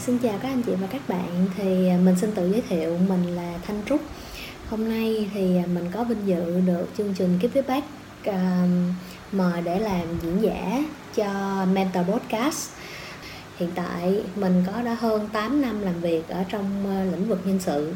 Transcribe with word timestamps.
xin 0.00 0.18
chào 0.18 0.38
các 0.42 0.48
anh 0.48 0.62
chị 0.62 0.72
và 0.80 0.86
các 0.86 1.08
bạn. 1.08 1.46
Thì 1.56 1.88
à, 1.88 1.98
mình 2.04 2.16
xin 2.16 2.32
tự 2.32 2.52
giới 2.52 2.62
thiệu 2.68 2.98
mình 3.08 3.36
là 3.36 3.58
Thanh 3.66 3.82
Trúc. 3.86 4.00
Hôm 4.68 4.88
nay 4.88 5.30
thì 5.34 5.56
à, 5.56 5.64
mình 5.74 5.90
có 5.92 6.04
vinh 6.04 6.26
dự 6.26 6.60
được 6.66 6.86
chương 6.98 7.14
trình 7.14 7.38
Kiếp 7.38 7.54
với 7.54 7.62
Bác 7.62 7.84
uh, 8.20 8.34
à, 8.34 8.66
mời 9.32 9.62
để 9.62 9.78
làm 9.78 10.06
diễn 10.22 10.42
giả 10.42 10.84
cho 11.14 11.26
Mentor 11.72 12.06
Podcast. 12.06 12.70
Hiện 13.56 13.70
tại 13.74 14.24
mình 14.36 14.64
có 14.66 14.82
đã 14.82 14.94
hơn 14.94 15.28
8 15.32 15.62
năm 15.62 15.82
làm 15.82 16.00
việc 16.00 16.28
ở 16.28 16.44
trong 16.48 16.64
lĩnh 17.12 17.28
vực 17.28 17.40
nhân 17.44 17.58
sự. 17.58 17.94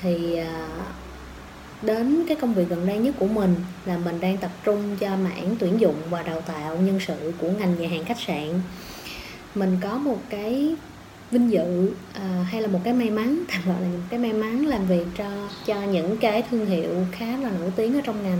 Thì 0.00 0.40
uh, 0.40 1.84
đến 1.84 2.24
cái 2.28 2.36
công 2.40 2.54
việc 2.54 2.68
gần 2.68 2.86
đây 2.86 2.98
nhất 2.98 3.14
của 3.18 3.26
mình 3.26 3.54
là 3.86 3.98
mình 3.98 4.20
đang 4.20 4.36
tập 4.36 4.50
trung 4.64 4.96
cho 5.00 5.08
mảng 5.16 5.56
tuyển 5.58 5.80
dụng 5.80 5.96
và 6.10 6.22
đào 6.22 6.40
tạo 6.40 6.76
nhân 6.76 7.00
sự 7.06 7.32
của 7.40 7.48
ngành 7.58 7.80
nhà 7.80 7.88
hàng 7.88 8.04
khách 8.04 8.20
sạn. 8.26 8.60
Mình 9.54 9.78
có 9.82 9.98
một 9.98 10.18
cái 10.30 10.76
vinh 11.30 11.50
dự 11.50 11.90
à, 12.12 12.46
hay 12.50 12.62
là 12.62 12.68
một 12.68 12.80
cái 12.84 12.92
may 12.92 13.10
mắn 13.10 13.44
tạm 13.48 13.60
gọi 13.66 13.82
là 13.82 13.88
một 13.88 14.04
cái 14.10 14.20
may 14.20 14.32
mắn 14.32 14.66
làm 14.66 14.86
việc 14.86 15.06
cho 15.18 15.24
cho 15.66 15.82
những 15.82 16.16
cái 16.16 16.42
thương 16.50 16.66
hiệu 16.66 16.90
khá 17.12 17.26
là 17.26 17.50
nổi 17.50 17.72
tiếng 17.76 17.94
ở 17.94 18.00
trong 18.04 18.22
ngành 18.22 18.38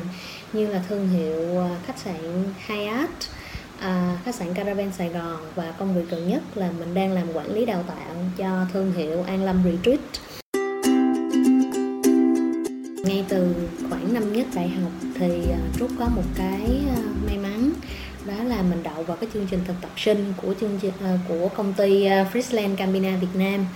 như 0.53 0.67
là 0.67 0.83
thương 0.89 1.09
hiệu 1.09 1.59
ờ, 1.59 1.71
khách 1.87 1.99
sạn 1.99 2.45
Hyatt 2.67 3.11
à, 3.81 4.19
khách 4.25 4.35
sạn 4.35 4.55
Caravan 4.55 4.93
Sài 4.93 5.09
Gòn 5.09 5.37
và 5.55 5.73
công 5.79 5.95
việc 5.95 6.11
gần 6.11 6.29
nhất 6.29 6.43
là 6.55 6.71
mình 6.79 6.95
đang 6.95 7.13
làm 7.13 7.27
quản 7.35 7.53
lý 7.53 7.65
đào 7.65 7.85
tạo 7.89 8.17
cho 8.37 8.67
thương 8.73 8.93
hiệu 8.93 9.23
An 9.23 9.45
Lâm 9.45 9.63
Retreat. 9.65 10.01
Ngay 13.05 13.25
từ 13.29 13.55
khoảng 13.91 14.15
năm 14.15 14.33
nhất 14.33 14.47
đại 14.55 14.69
học 14.69 14.93
thì 15.15 15.43
Trúc 15.79 15.91
có 15.99 16.09
một 16.17 16.23
cái 16.35 16.81
may 17.27 17.39
mắn 17.39 17.71
đó 18.29 18.45
là 18.45 18.63
mình 18.63 18.83
đậu 18.83 19.03
vào 19.03 19.17
cái 19.17 19.31
chương 19.35 19.47
trình 19.51 19.61
thực 19.67 19.75
tập 19.81 19.91
sinh 19.97 20.33
của 20.43 20.55
chương 20.61 20.79
trình 20.83 20.93
uh, 21.15 21.21
của 21.29 21.49
công 21.49 21.73
ty 21.73 22.05
Frisland 22.05 22.27
Friesland 22.33 22.77
Campina 22.77 23.17
Việt 23.17 23.35
Nam. 23.35 23.67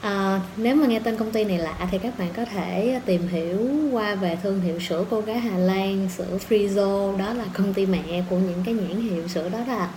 À, 0.00 0.40
nếu 0.56 0.76
mà 0.76 0.86
nghe 0.86 0.98
tên 0.98 1.16
công 1.16 1.30
ty 1.30 1.44
này 1.44 1.58
lạ 1.58 1.88
thì 1.90 1.98
các 1.98 2.18
bạn 2.18 2.28
có 2.36 2.44
thể 2.44 3.00
tìm 3.06 3.28
hiểu 3.28 3.70
qua 3.92 4.14
về 4.14 4.38
thương 4.42 4.60
hiệu 4.60 4.80
sữa 4.80 5.04
cô 5.10 5.20
gái 5.20 5.38
Hà 5.38 5.58
Lan, 5.58 6.08
sữa 6.16 6.38
Frizo, 6.48 7.16
đó 7.16 7.34
là 7.34 7.44
công 7.52 7.74
ty 7.74 7.86
mẹ 7.86 8.22
của 8.30 8.36
những 8.36 8.62
cái 8.64 8.74
nhãn 8.74 9.00
hiệu 9.00 9.28
sữa 9.28 9.48
đó 9.48 9.58
là 9.68 9.88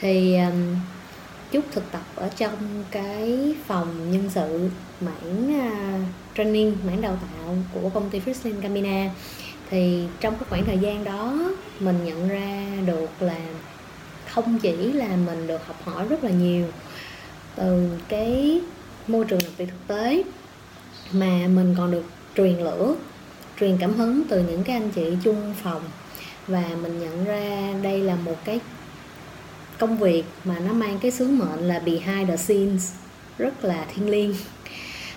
thì 0.00 0.36
um, 0.36 0.76
chút 1.50 1.64
thực 1.72 1.92
tập 1.92 2.02
ở 2.14 2.30
trong 2.36 2.84
cái 2.90 3.54
phòng 3.66 4.12
nhân 4.12 4.30
sự 4.34 4.70
mảng 5.00 5.68
uh, 5.68 6.06
training, 6.36 6.76
mảng 6.86 7.00
đào 7.00 7.18
tạo 7.22 7.56
của 7.74 7.88
công 7.88 8.10
ty 8.10 8.20
Friesland 8.20 8.60
Campina 8.62 9.10
thì 9.70 10.04
trong 10.20 10.34
cái 10.34 10.44
khoảng 10.48 10.64
thời 10.64 10.78
gian 10.78 11.04
đó, 11.04 11.38
mình 11.80 12.04
nhận 12.04 12.28
ra 12.28 12.66
được 12.86 13.10
là 13.20 13.38
không 14.28 14.58
chỉ 14.58 14.92
là 14.92 15.08
mình 15.26 15.46
được 15.46 15.66
học 15.66 15.76
hỏi 15.84 16.08
rất 16.08 16.24
là 16.24 16.30
nhiều 16.30 16.66
từ 17.56 17.98
cái 18.08 18.60
môi 19.08 19.24
trường 19.24 19.42
làm 19.42 19.52
việc 19.56 19.66
thực 19.66 19.94
tế, 19.94 20.22
mà 21.12 21.48
mình 21.48 21.74
còn 21.78 21.90
được 21.90 22.04
truyền 22.36 22.58
lửa, 22.58 22.94
truyền 23.60 23.76
cảm 23.80 23.94
hứng 23.94 24.22
từ 24.28 24.42
những 24.42 24.64
cái 24.64 24.76
anh 24.76 24.90
chị 24.90 25.16
chung 25.24 25.54
phòng. 25.62 25.82
Và 26.46 26.64
mình 26.82 27.00
nhận 27.00 27.24
ra 27.24 27.74
đây 27.82 28.00
là 28.00 28.14
một 28.14 28.36
cái 28.44 28.60
công 29.78 29.98
việc 29.98 30.24
mà 30.44 30.58
nó 30.58 30.72
mang 30.72 30.98
cái 30.98 31.10
sứ 31.10 31.28
mệnh 31.28 31.68
là 31.68 31.78
behind 31.78 32.28
the 32.28 32.36
scenes 32.36 32.92
rất 33.38 33.64
là 33.64 33.86
thiêng 33.94 34.10
liêng 34.10 34.34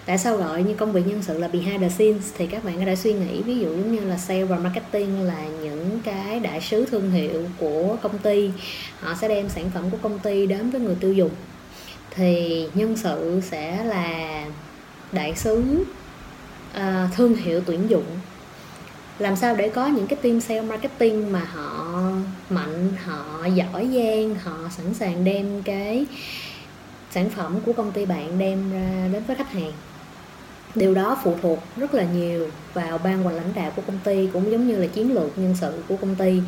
tại 0.07 0.17
sao 0.17 0.37
gọi 0.37 0.63
như 0.63 0.73
công 0.73 0.91
việc 0.91 1.07
nhân 1.07 1.23
sự 1.23 1.39
là 1.39 1.47
behind 1.47 1.81
the 1.81 1.89
scenes? 1.89 2.31
Thì 2.37 2.47
các 2.47 2.63
bạn 2.63 2.79
có 2.79 2.85
thể 2.85 2.95
suy 2.95 3.13
nghĩ 3.13 3.41
ví 3.41 3.59
dụ 3.59 3.69
giống 3.69 3.95
như 3.95 3.99
là 3.99 4.17
sale 4.17 4.43
và 4.43 4.57
marketing 4.57 5.21
là 5.21 5.45
những 5.61 5.99
cái 6.03 6.39
đại 6.39 6.61
sứ 6.61 6.85
thương 6.85 7.11
hiệu 7.11 7.43
của 7.59 7.97
công 8.01 8.17
ty. 8.17 8.51
Họ 8.99 9.15
sẽ 9.21 9.27
đem 9.27 9.49
sản 9.49 9.71
phẩm 9.73 9.83
của 9.89 9.97
công 10.01 10.19
ty 10.19 10.45
đến 10.45 10.69
với 10.69 10.81
người 10.81 10.95
tiêu 10.99 11.13
dùng. 11.13 11.31
Thì 12.11 12.63
nhân 12.73 12.97
sự 12.97 13.41
sẽ 13.51 13.83
là 13.83 14.45
đại 15.11 15.35
sứ 15.35 15.85
uh, 16.77 16.81
thương 17.15 17.35
hiệu 17.35 17.61
tuyển 17.65 17.89
dụng. 17.89 18.05
Làm 19.19 19.35
sao 19.35 19.55
để 19.55 19.69
có 19.69 19.87
những 19.87 20.07
cái 20.07 20.19
team 20.21 20.41
sale 20.41 20.61
marketing 20.61 21.31
mà 21.31 21.39
họ 21.39 22.01
mạnh 22.49 22.89
họ 23.05 23.45
giỏi 23.45 23.87
giang 23.93 24.35
họ 24.35 24.69
sẵn 24.77 24.93
sàng 24.93 25.23
đem 25.23 25.63
cái 25.63 26.05
sản 27.11 27.29
phẩm 27.29 27.59
của 27.65 27.73
công 27.73 27.91
ty 27.91 28.05
bạn 28.05 28.39
đem 28.39 28.71
ra 28.71 29.07
đến 29.13 29.23
với 29.27 29.35
khách 29.35 29.51
hàng? 29.51 29.71
Điều 30.77 30.93
đó 30.93 31.17
phụ 31.23 31.35
thuộc 31.41 31.59
rất 31.77 31.93
là 31.93 32.03
nhiều 32.03 32.47
vào 32.73 32.97
ban 32.97 33.27
quản 33.27 33.35
lãnh 33.35 33.53
đạo 33.55 33.71
của 33.75 33.81
công 33.87 33.99
ty, 34.03 34.29
cũng 34.33 34.51
giống 34.51 34.67
như 34.67 34.75
là 34.75 34.87
chiến 34.87 35.13
lược 35.13 35.37
nhân 35.37 35.55
sự 35.61 35.83
của 35.87 35.95
công 35.95 36.15
ty. 36.15 36.41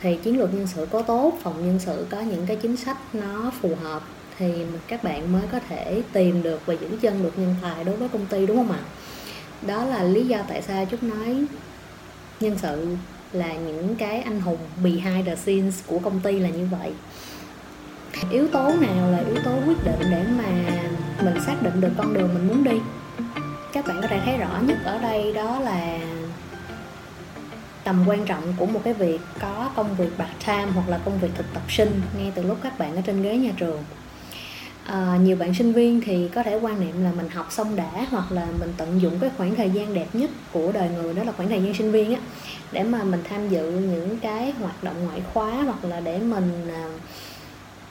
Thì 0.00 0.16
chiến 0.16 0.38
lược 0.38 0.54
nhân 0.54 0.66
sự 0.66 0.86
có 0.90 1.02
tốt, 1.02 1.38
phòng 1.42 1.66
nhân 1.66 1.78
sự 1.78 2.06
có 2.10 2.20
những 2.20 2.46
cái 2.46 2.56
chính 2.56 2.76
sách 2.76 2.96
nó 3.12 3.52
phù 3.60 3.74
hợp, 3.82 4.02
thì 4.38 4.52
các 4.88 5.04
bạn 5.04 5.32
mới 5.32 5.42
có 5.52 5.60
thể 5.68 6.02
tìm 6.12 6.42
được 6.42 6.60
và 6.66 6.74
giữ 6.74 6.88
chân 7.00 7.22
được 7.22 7.38
nhân 7.38 7.54
tài 7.62 7.84
đối 7.84 7.96
với 7.96 8.08
công 8.08 8.26
ty, 8.26 8.46
đúng 8.46 8.56
không 8.56 8.72
ạ? 8.72 8.80
Đó 9.66 9.84
là 9.84 10.02
lý 10.02 10.26
do 10.26 10.38
tại 10.48 10.62
sao 10.62 10.86
chúc 10.90 11.02
nói 11.02 11.44
nhân 12.40 12.58
sự 12.62 12.86
là 13.32 13.54
những 13.54 13.96
cái 13.96 14.20
anh 14.20 14.40
hùng 14.40 14.58
behind 14.84 15.26
the 15.26 15.36
scenes 15.36 15.74
của 15.86 15.98
công 15.98 16.20
ty 16.20 16.38
là 16.38 16.48
như 16.48 16.68
vậy. 16.70 16.92
Yếu 18.30 18.48
tố 18.48 18.74
nào 18.80 19.10
là 19.10 19.18
yếu 19.18 19.36
tố 19.44 19.52
quyết 19.66 19.84
định 19.84 20.10
để 20.10 20.24
mà 20.38 20.72
mình 21.22 21.34
xác 21.46 21.62
định 21.62 21.80
được 21.80 21.90
con 21.98 22.14
đường 22.14 22.28
mình 22.34 22.48
muốn 22.48 22.64
đi? 22.64 22.76
Các 23.72 23.86
bạn 23.86 23.98
có 24.02 24.08
thể 24.08 24.20
thấy 24.24 24.36
rõ 24.36 24.58
nhất 24.62 24.78
ở 24.84 24.98
đây 24.98 25.32
đó 25.32 25.60
là 25.60 25.98
tầm 27.84 28.04
quan 28.06 28.24
trọng 28.24 28.54
của 28.56 28.66
một 28.66 28.80
cái 28.84 28.94
việc 28.94 29.20
có 29.40 29.70
công 29.76 29.96
việc 29.96 30.10
part 30.18 30.46
time 30.46 30.66
hoặc 30.74 30.88
là 30.88 30.98
công 31.04 31.18
việc 31.18 31.28
thực 31.34 31.46
tập 31.54 31.62
sinh 31.68 32.00
ngay 32.18 32.32
từ 32.34 32.42
lúc 32.42 32.58
các 32.62 32.78
bạn 32.78 32.96
ở 32.96 33.02
trên 33.06 33.22
ghế 33.22 33.36
nhà 33.36 33.52
trường. 33.56 33.84
À, 34.84 35.18
nhiều 35.22 35.36
bạn 35.36 35.54
sinh 35.54 35.72
viên 35.72 36.00
thì 36.00 36.28
có 36.28 36.42
thể 36.42 36.54
quan 36.54 36.80
niệm 36.80 37.04
là 37.04 37.12
mình 37.16 37.28
học 37.28 37.46
xong 37.50 37.76
đã 37.76 38.06
hoặc 38.10 38.32
là 38.32 38.46
mình 38.60 38.72
tận 38.76 39.00
dụng 39.00 39.18
cái 39.20 39.30
khoảng 39.36 39.56
thời 39.56 39.70
gian 39.70 39.94
đẹp 39.94 40.06
nhất 40.12 40.30
của 40.52 40.72
đời 40.72 40.88
người 40.88 41.14
đó 41.14 41.22
là 41.22 41.32
khoảng 41.32 41.48
thời 41.48 41.62
gian 41.62 41.74
sinh 41.74 41.92
viên 41.92 42.14
á 42.14 42.20
để 42.72 42.82
mà 42.82 43.02
mình 43.02 43.22
tham 43.28 43.48
dự 43.48 43.70
những 43.70 44.18
cái 44.22 44.52
hoạt 44.60 44.84
động 44.84 45.04
ngoại 45.04 45.22
khóa 45.34 45.50
hoặc 45.50 45.84
là 45.84 46.00
để 46.00 46.18
mình 46.18 46.68
à, 46.70 46.84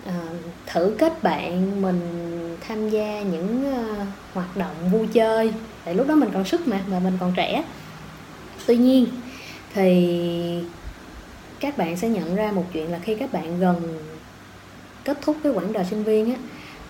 Ờ, 0.06 0.14
thử 0.66 0.96
kết 1.00 1.24
bạn 1.24 1.82
mình 1.82 2.02
tham 2.68 2.90
gia 2.90 3.22
những 3.22 3.74
uh, 3.74 4.08
hoạt 4.34 4.58
động 4.58 4.90
vui 4.92 5.08
chơi. 5.14 5.54
Tại 5.86 5.96
lúc 5.96 6.08
đó 6.08 6.16
mình 6.16 6.30
còn 6.34 6.46
sức 6.46 6.68
mà 6.68 6.82
và 6.88 7.00
mình 7.00 7.18
còn 7.20 7.34
trẻ. 7.36 7.64
Tuy 8.66 8.78
nhiên 8.78 9.06
thì 9.74 10.64
các 11.60 11.78
bạn 11.78 11.98
sẽ 11.98 12.10
nhận 12.10 12.36
ra 12.36 12.52
một 12.52 12.64
chuyện 12.74 12.92
là 12.92 13.00
khi 13.00 13.16
các 13.16 13.34
bạn 13.34 13.60
gần 13.60 14.00
kết 15.04 15.18
thúc 15.22 15.38
cái 15.44 15.52
quãng 15.52 15.74
đời 15.74 15.86
sinh 15.86 16.04
viên 16.04 16.34
á 16.34 16.40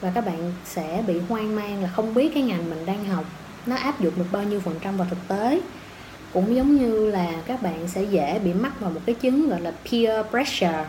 và 0.01 0.11
các 0.15 0.25
bạn 0.25 0.53
sẽ 0.65 1.03
bị 1.07 1.19
hoang 1.29 1.55
mang 1.55 1.83
là 1.83 1.89
không 1.95 2.13
biết 2.13 2.31
cái 2.33 2.43
ngành 2.43 2.69
mình 2.69 2.85
đang 2.85 3.05
học 3.05 3.25
nó 3.65 3.75
áp 3.75 4.01
dụng 4.01 4.13
được 4.17 4.25
bao 4.31 4.43
nhiêu 4.43 4.59
phần 4.59 4.75
trăm 4.81 4.97
vào 4.97 5.07
thực 5.09 5.27
tế. 5.27 5.61
Cũng 6.33 6.55
giống 6.55 6.77
như 6.77 7.11
là 7.11 7.31
các 7.45 7.61
bạn 7.61 7.87
sẽ 7.87 8.03
dễ 8.03 8.39
bị 8.39 8.53
mắc 8.53 8.79
vào 8.79 8.91
một 8.91 9.01
cái 9.05 9.15
chứng 9.15 9.49
gọi 9.49 9.61
là 9.61 9.71
peer 9.91 10.25
pressure. 10.29 10.85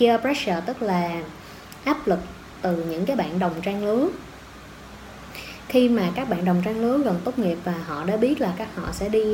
Peer 0.00 0.20
pressure 0.20 0.60
tức 0.66 0.82
là 0.82 1.22
áp 1.86 2.06
lực 2.06 2.18
từ 2.62 2.84
những 2.90 3.06
cái 3.06 3.16
bạn 3.16 3.38
đồng 3.38 3.54
trang 3.62 3.84
lứa. 3.84 4.08
Khi 5.68 5.88
mà 5.88 6.10
các 6.14 6.28
bạn 6.28 6.44
đồng 6.44 6.62
trang 6.64 6.80
lứa 6.80 6.98
gần 6.98 7.20
tốt 7.24 7.38
nghiệp 7.38 7.58
và 7.64 7.74
họ 7.86 8.04
đã 8.04 8.16
biết 8.16 8.40
là 8.40 8.54
các 8.56 8.68
họ 8.74 8.92
sẽ 8.92 9.08
đi 9.08 9.24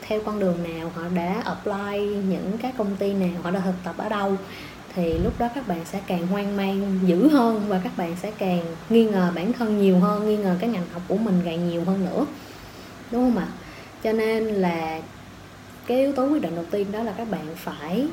theo 0.00 0.20
con 0.24 0.40
đường 0.40 0.62
nào, 0.62 0.92
họ 0.94 1.02
đã 1.14 1.42
apply 1.44 1.98
những 2.06 2.58
cái 2.62 2.72
công 2.78 2.96
ty 2.96 3.12
nào, 3.12 3.42
họ 3.42 3.50
đã 3.50 3.60
thực 3.60 3.74
tập 3.84 3.94
ở 3.98 4.08
đâu, 4.08 4.36
thì 4.94 5.18
lúc 5.18 5.38
đó 5.38 5.48
các 5.54 5.68
bạn 5.68 5.80
sẽ 5.84 6.00
càng 6.06 6.26
hoang 6.26 6.56
mang, 6.56 6.98
dữ 7.04 7.28
hơn 7.28 7.64
và 7.68 7.80
các 7.84 7.96
bạn 7.96 8.16
sẽ 8.22 8.32
càng 8.38 8.64
nghi 8.88 9.04
ngờ 9.04 9.32
bản 9.34 9.52
thân 9.52 9.78
nhiều 9.78 9.98
hơn, 9.98 10.28
nghi 10.28 10.36
ngờ 10.36 10.56
cái 10.60 10.70
ngành 10.70 10.86
học 10.92 11.02
của 11.08 11.16
mình 11.16 11.40
càng 11.44 11.68
nhiều 11.68 11.84
hơn 11.84 12.04
nữa. 12.04 12.26
Đúng 13.10 13.22
không 13.24 13.42
ạ? 13.42 13.48
Cho 14.02 14.12
nên 14.12 14.44
là 14.44 15.00
cái 15.86 15.98
yếu 15.98 16.12
tố 16.12 16.26
quyết 16.26 16.42
định 16.42 16.54
đầu 16.54 16.64
tiên 16.70 16.92
đó 16.92 17.02
là 17.02 17.12
các 17.12 17.30
bạn 17.30 17.46
phải 17.56 18.06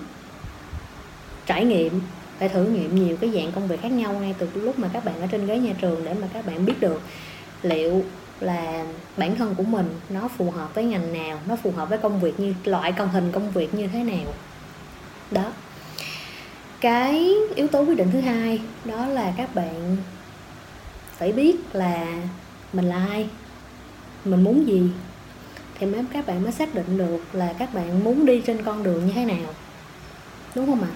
trải 1.45 1.65
nghiệm 1.65 2.01
phải 2.39 2.49
thử 2.49 2.63
nghiệm 2.63 2.95
nhiều 2.95 3.17
cái 3.21 3.31
dạng 3.33 3.51
công 3.51 3.67
việc 3.67 3.81
khác 3.81 3.91
nhau 3.91 4.13
ngay 4.13 4.35
từ 4.37 4.47
lúc 4.53 4.79
mà 4.79 4.89
các 4.93 5.05
bạn 5.05 5.21
ở 5.21 5.27
trên 5.27 5.45
ghế 5.45 5.57
nhà 5.57 5.73
trường 5.81 6.05
để 6.05 6.13
mà 6.13 6.27
các 6.33 6.45
bạn 6.45 6.65
biết 6.65 6.79
được 6.79 7.01
liệu 7.61 8.03
là 8.39 8.85
bản 9.17 9.35
thân 9.35 9.55
của 9.55 9.63
mình 9.63 9.89
nó 10.09 10.27
phù 10.37 10.51
hợp 10.51 10.75
với 10.75 10.83
ngành 10.83 11.13
nào, 11.13 11.39
nó 11.47 11.55
phù 11.55 11.71
hợp 11.71 11.89
với 11.89 11.97
công 11.97 12.19
việc 12.19 12.39
như, 12.39 12.53
loại 12.63 12.91
công 12.91 13.09
hình 13.09 13.31
công 13.31 13.51
việc 13.51 13.73
như 13.73 13.87
thế 13.87 14.03
nào. 14.03 14.33
Đó. 15.31 15.51
Cái 16.81 17.35
yếu 17.55 17.67
tố 17.67 17.81
quyết 17.81 17.97
định 17.97 18.09
thứ 18.13 18.19
hai 18.19 18.61
đó 18.85 19.05
là 19.07 19.33
các 19.37 19.55
bạn 19.55 19.97
phải 21.17 21.31
biết 21.31 21.55
là 21.73 22.05
mình 22.73 22.85
là 22.85 23.07
ai, 23.07 23.29
mình 24.25 24.43
muốn 24.43 24.67
gì, 24.67 24.81
thì 25.79 25.85
mấy 25.85 26.01
các 26.13 26.27
bạn 26.27 26.43
mới 26.43 26.51
xác 26.51 26.75
định 26.75 26.97
được 26.97 27.19
là 27.33 27.53
các 27.59 27.73
bạn 27.73 28.03
muốn 28.03 28.25
đi 28.25 28.41
trên 28.47 28.63
con 28.63 28.83
đường 28.83 29.07
như 29.07 29.13
thế 29.13 29.25
nào. 29.25 29.53
Đúng 30.55 30.65
không 30.65 30.81
ạ? 30.81 30.89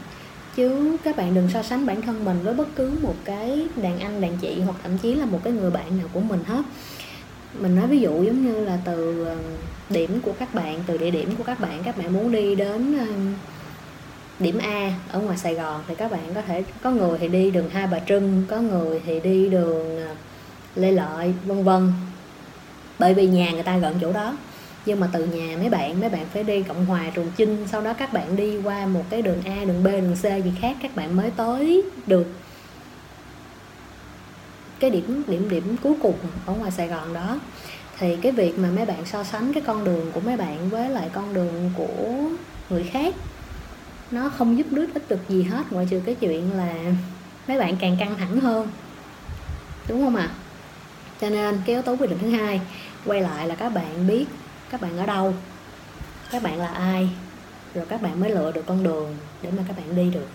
Chứ 0.57 0.97
các 1.03 1.17
bạn 1.17 1.33
đừng 1.33 1.49
so 1.49 1.63
sánh 1.63 1.85
bản 1.85 2.01
thân 2.01 2.25
mình 2.25 2.39
với 2.43 2.53
bất 2.53 2.67
cứ 2.75 2.91
một 3.01 3.15
cái 3.25 3.67
đàn 3.75 3.99
anh, 3.99 4.21
đàn 4.21 4.37
chị 4.37 4.61
hoặc 4.61 4.75
thậm 4.83 4.97
chí 4.97 5.15
là 5.15 5.25
một 5.25 5.39
cái 5.43 5.53
người 5.53 5.71
bạn 5.71 5.97
nào 5.97 6.07
của 6.13 6.19
mình 6.19 6.39
hết. 6.45 6.61
Mình 7.59 7.75
nói 7.75 7.87
ví 7.87 7.99
dụ 7.99 8.23
giống 8.23 8.45
như 8.45 8.65
là 8.65 8.79
từ 8.85 9.25
ờ, 9.25 9.35
điểm 9.89 10.19
của 10.21 10.31
các 10.39 10.53
bạn, 10.53 10.79
từ 10.87 10.97
địa 10.97 11.11
điểm 11.11 11.35
của 11.35 11.43
các 11.43 11.59
bạn 11.59 11.83
các 11.83 11.97
bạn 11.97 12.13
muốn 12.13 12.31
đi 12.31 12.55
đến 12.55 12.97
ờ, 12.99 13.05
điểm 14.39 14.57
A 14.57 14.93
ở 15.11 15.19
ngoài 15.19 15.37
Sài 15.37 15.55
Gòn 15.55 15.81
thì 15.87 15.95
các 15.95 16.11
bạn 16.11 16.33
có 16.35 16.41
thể, 16.41 16.63
có 16.81 16.91
người 16.91 17.17
thì 17.19 17.27
đi 17.27 17.51
đường 17.51 17.69
Hai 17.69 17.87
Bà 17.87 17.99
Trưng, 17.99 18.43
có 18.49 18.57
người 18.61 19.01
thì 19.05 19.19
đi 19.19 19.49
đường 19.49 20.07
ờ, 20.07 20.15
Lê 20.75 20.91
Lợi, 20.91 21.33
vân 21.45 21.63
vân. 21.63 21.93
Bởi 22.99 23.13
vì 23.13 23.27
nhà 23.27 23.51
người 23.51 23.63
ta 23.63 23.77
gần 23.77 23.95
chỗ 24.01 24.13
đó 24.13 24.33
nhưng 24.87 24.99
mà 24.99 25.09
từ 25.11 25.25
nhà 25.25 25.57
mấy 25.57 25.69
bạn 25.69 25.99
mấy 25.99 26.09
bạn 26.09 26.25
phải 26.33 26.43
đi 26.43 26.63
cộng 26.63 26.85
hòa 26.85 27.03
trường 27.15 27.31
chinh, 27.37 27.57
sau 27.71 27.81
đó 27.81 27.93
các 27.93 28.13
bạn 28.13 28.35
đi 28.35 28.57
qua 28.63 28.85
một 28.85 29.03
cái 29.09 29.21
đường 29.21 29.41
a, 29.45 29.65
đường 29.65 29.83
b, 29.83 29.87
đường 29.87 30.15
c 30.15 30.21
gì 30.21 30.51
khác, 30.61 30.77
các 30.81 30.95
bạn 30.95 31.15
mới 31.15 31.31
tới 31.31 31.83
được 32.05 32.27
cái 34.79 34.89
điểm 34.89 35.23
điểm 35.27 35.49
điểm 35.49 35.75
cuối 35.83 35.93
cùng 36.01 36.15
ở 36.45 36.53
ngoài 36.53 36.71
sài 36.71 36.87
gòn 36.87 37.13
đó 37.13 37.39
thì 37.99 38.15
cái 38.21 38.31
việc 38.31 38.59
mà 38.59 38.69
mấy 38.75 38.85
bạn 38.85 39.05
so 39.05 39.23
sánh 39.23 39.53
cái 39.53 39.63
con 39.67 39.83
đường 39.83 40.11
của 40.11 40.19
mấy 40.19 40.37
bạn 40.37 40.69
với 40.69 40.89
lại 40.89 41.09
con 41.13 41.33
đường 41.33 41.71
của 41.77 42.13
người 42.69 42.83
khác, 42.83 43.15
nó 44.11 44.29
không 44.29 44.57
giúp 44.57 44.67
đích 44.71 44.93
ích 44.93 45.09
được 45.09 45.29
gì 45.29 45.43
hết, 45.43 45.63
ngoại 45.71 45.87
trừ 45.89 46.01
cái 46.05 46.15
chuyện 46.15 46.51
là 46.57 46.73
mấy 47.47 47.59
bạn 47.59 47.75
càng 47.79 47.97
căng 47.99 48.15
thẳng 48.17 48.39
hơn 48.39 48.67
đúng 49.87 50.03
không 50.03 50.15
ạ 50.15 50.23
à? 50.23 50.35
cho 51.21 51.29
nên 51.29 51.61
cái 51.65 51.75
yếu 51.75 51.81
tố 51.81 51.95
quyết 51.95 52.09
định 52.09 52.19
thứ 52.21 52.29
hai, 52.29 52.61
quay 53.05 53.21
lại 53.21 53.47
là 53.47 53.55
các 53.55 53.69
bạn 53.69 54.07
biết 54.07 54.25
các 54.71 54.81
bạn 54.81 54.97
ở 54.97 55.05
đâu? 55.05 55.33
Các 56.31 56.43
bạn 56.43 56.59
là 56.59 56.67
ai? 56.67 57.09
Rồi 57.73 57.85
các 57.89 58.01
bạn 58.01 58.19
mới 58.19 58.29
lựa 58.29 58.51
được 58.51 58.63
con 58.67 58.83
đường 58.83 59.17
để 59.41 59.51
mà 59.57 59.63
các 59.67 59.77
bạn 59.77 59.95
đi 59.95 60.09
được. 60.13 60.27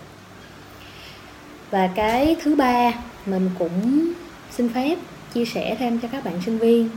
Và 1.71 1.89
cái 1.95 2.35
thứ 2.43 2.55
ba 2.55 2.91
mình 3.25 3.49
cũng 3.59 4.07
xin 4.51 4.73
phép 4.73 4.97
chia 5.33 5.45
sẻ 5.45 5.75
thêm 5.79 5.99
cho 5.99 6.07
các 6.11 6.23
bạn 6.23 6.41
sinh 6.45 6.57
viên, 6.57 6.89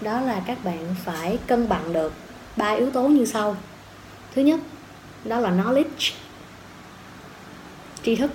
đó 0.00 0.20
là 0.20 0.42
các 0.46 0.64
bạn 0.64 0.94
phải 1.04 1.38
cân 1.46 1.68
bằng 1.68 1.92
được 1.92 2.12
ba 2.56 2.70
yếu 2.70 2.90
tố 2.90 3.08
như 3.08 3.24
sau. 3.24 3.56
Thứ 4.34 4.42
nhất, 4.42 4.60
đó 5.24 5.38
là 5.38 5.50
knowledge, 5.50 6.12
tri 8.02 8.16
thức. 8.16 8.30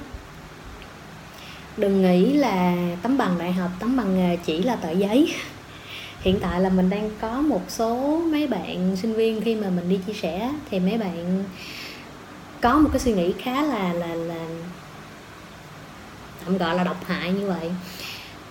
Đừng 1.78 2.02
nghĩ 2.02 2.34
là 2.34 2.76
tấm 3.02 3.18
bằng 3.18 3.38
đại 3.40 3.52
học, 3.52 3.72
tấm 3.80 3.98
bằng 3.98 4.16
nghề 4.16 4.38
chỉ 4.38 4.64
là 4.64 4.76
tờ 4.76 4.92
giấy 4.92 5.36
hiện 6.22 6.40
tại 6.40 6.62
là 6.62 6.70
mình 6.70 6.90
đang 6.90 7.10
có 7.22 7.42
một 7.42 7.62
số 7.68 8.22
mấy 8.32 8.48
bạn 8.48 8.96
sinh 9.02 9.14
viên 9.14 9.42
khi 9.42 9.56
mà 9.56 9.70
mình 9.70 9.90
đi 9.90 10.00
chia 10.08 10.14
sẻ, 10.14 10.52
thì 10.70 10.80
mấy 10.80 10.98
bạn 10.98 11.44
có 12.62 12.76
một 12.76 12.90
cái 12.94 13.00
suy 13.00 13.14
nghĩ 13.14 13.34
khá 13.40 13.62
là 13.62 13.94
là 13.94 14.16
là 14.16 14.48
tạm 16.46 16.58
gọi 16.58 16.76
là 16.76 16.84
độc 16.84 17.06
hại 17.06 17.32
như 17.32 17.48
vậy. 17.48 17.72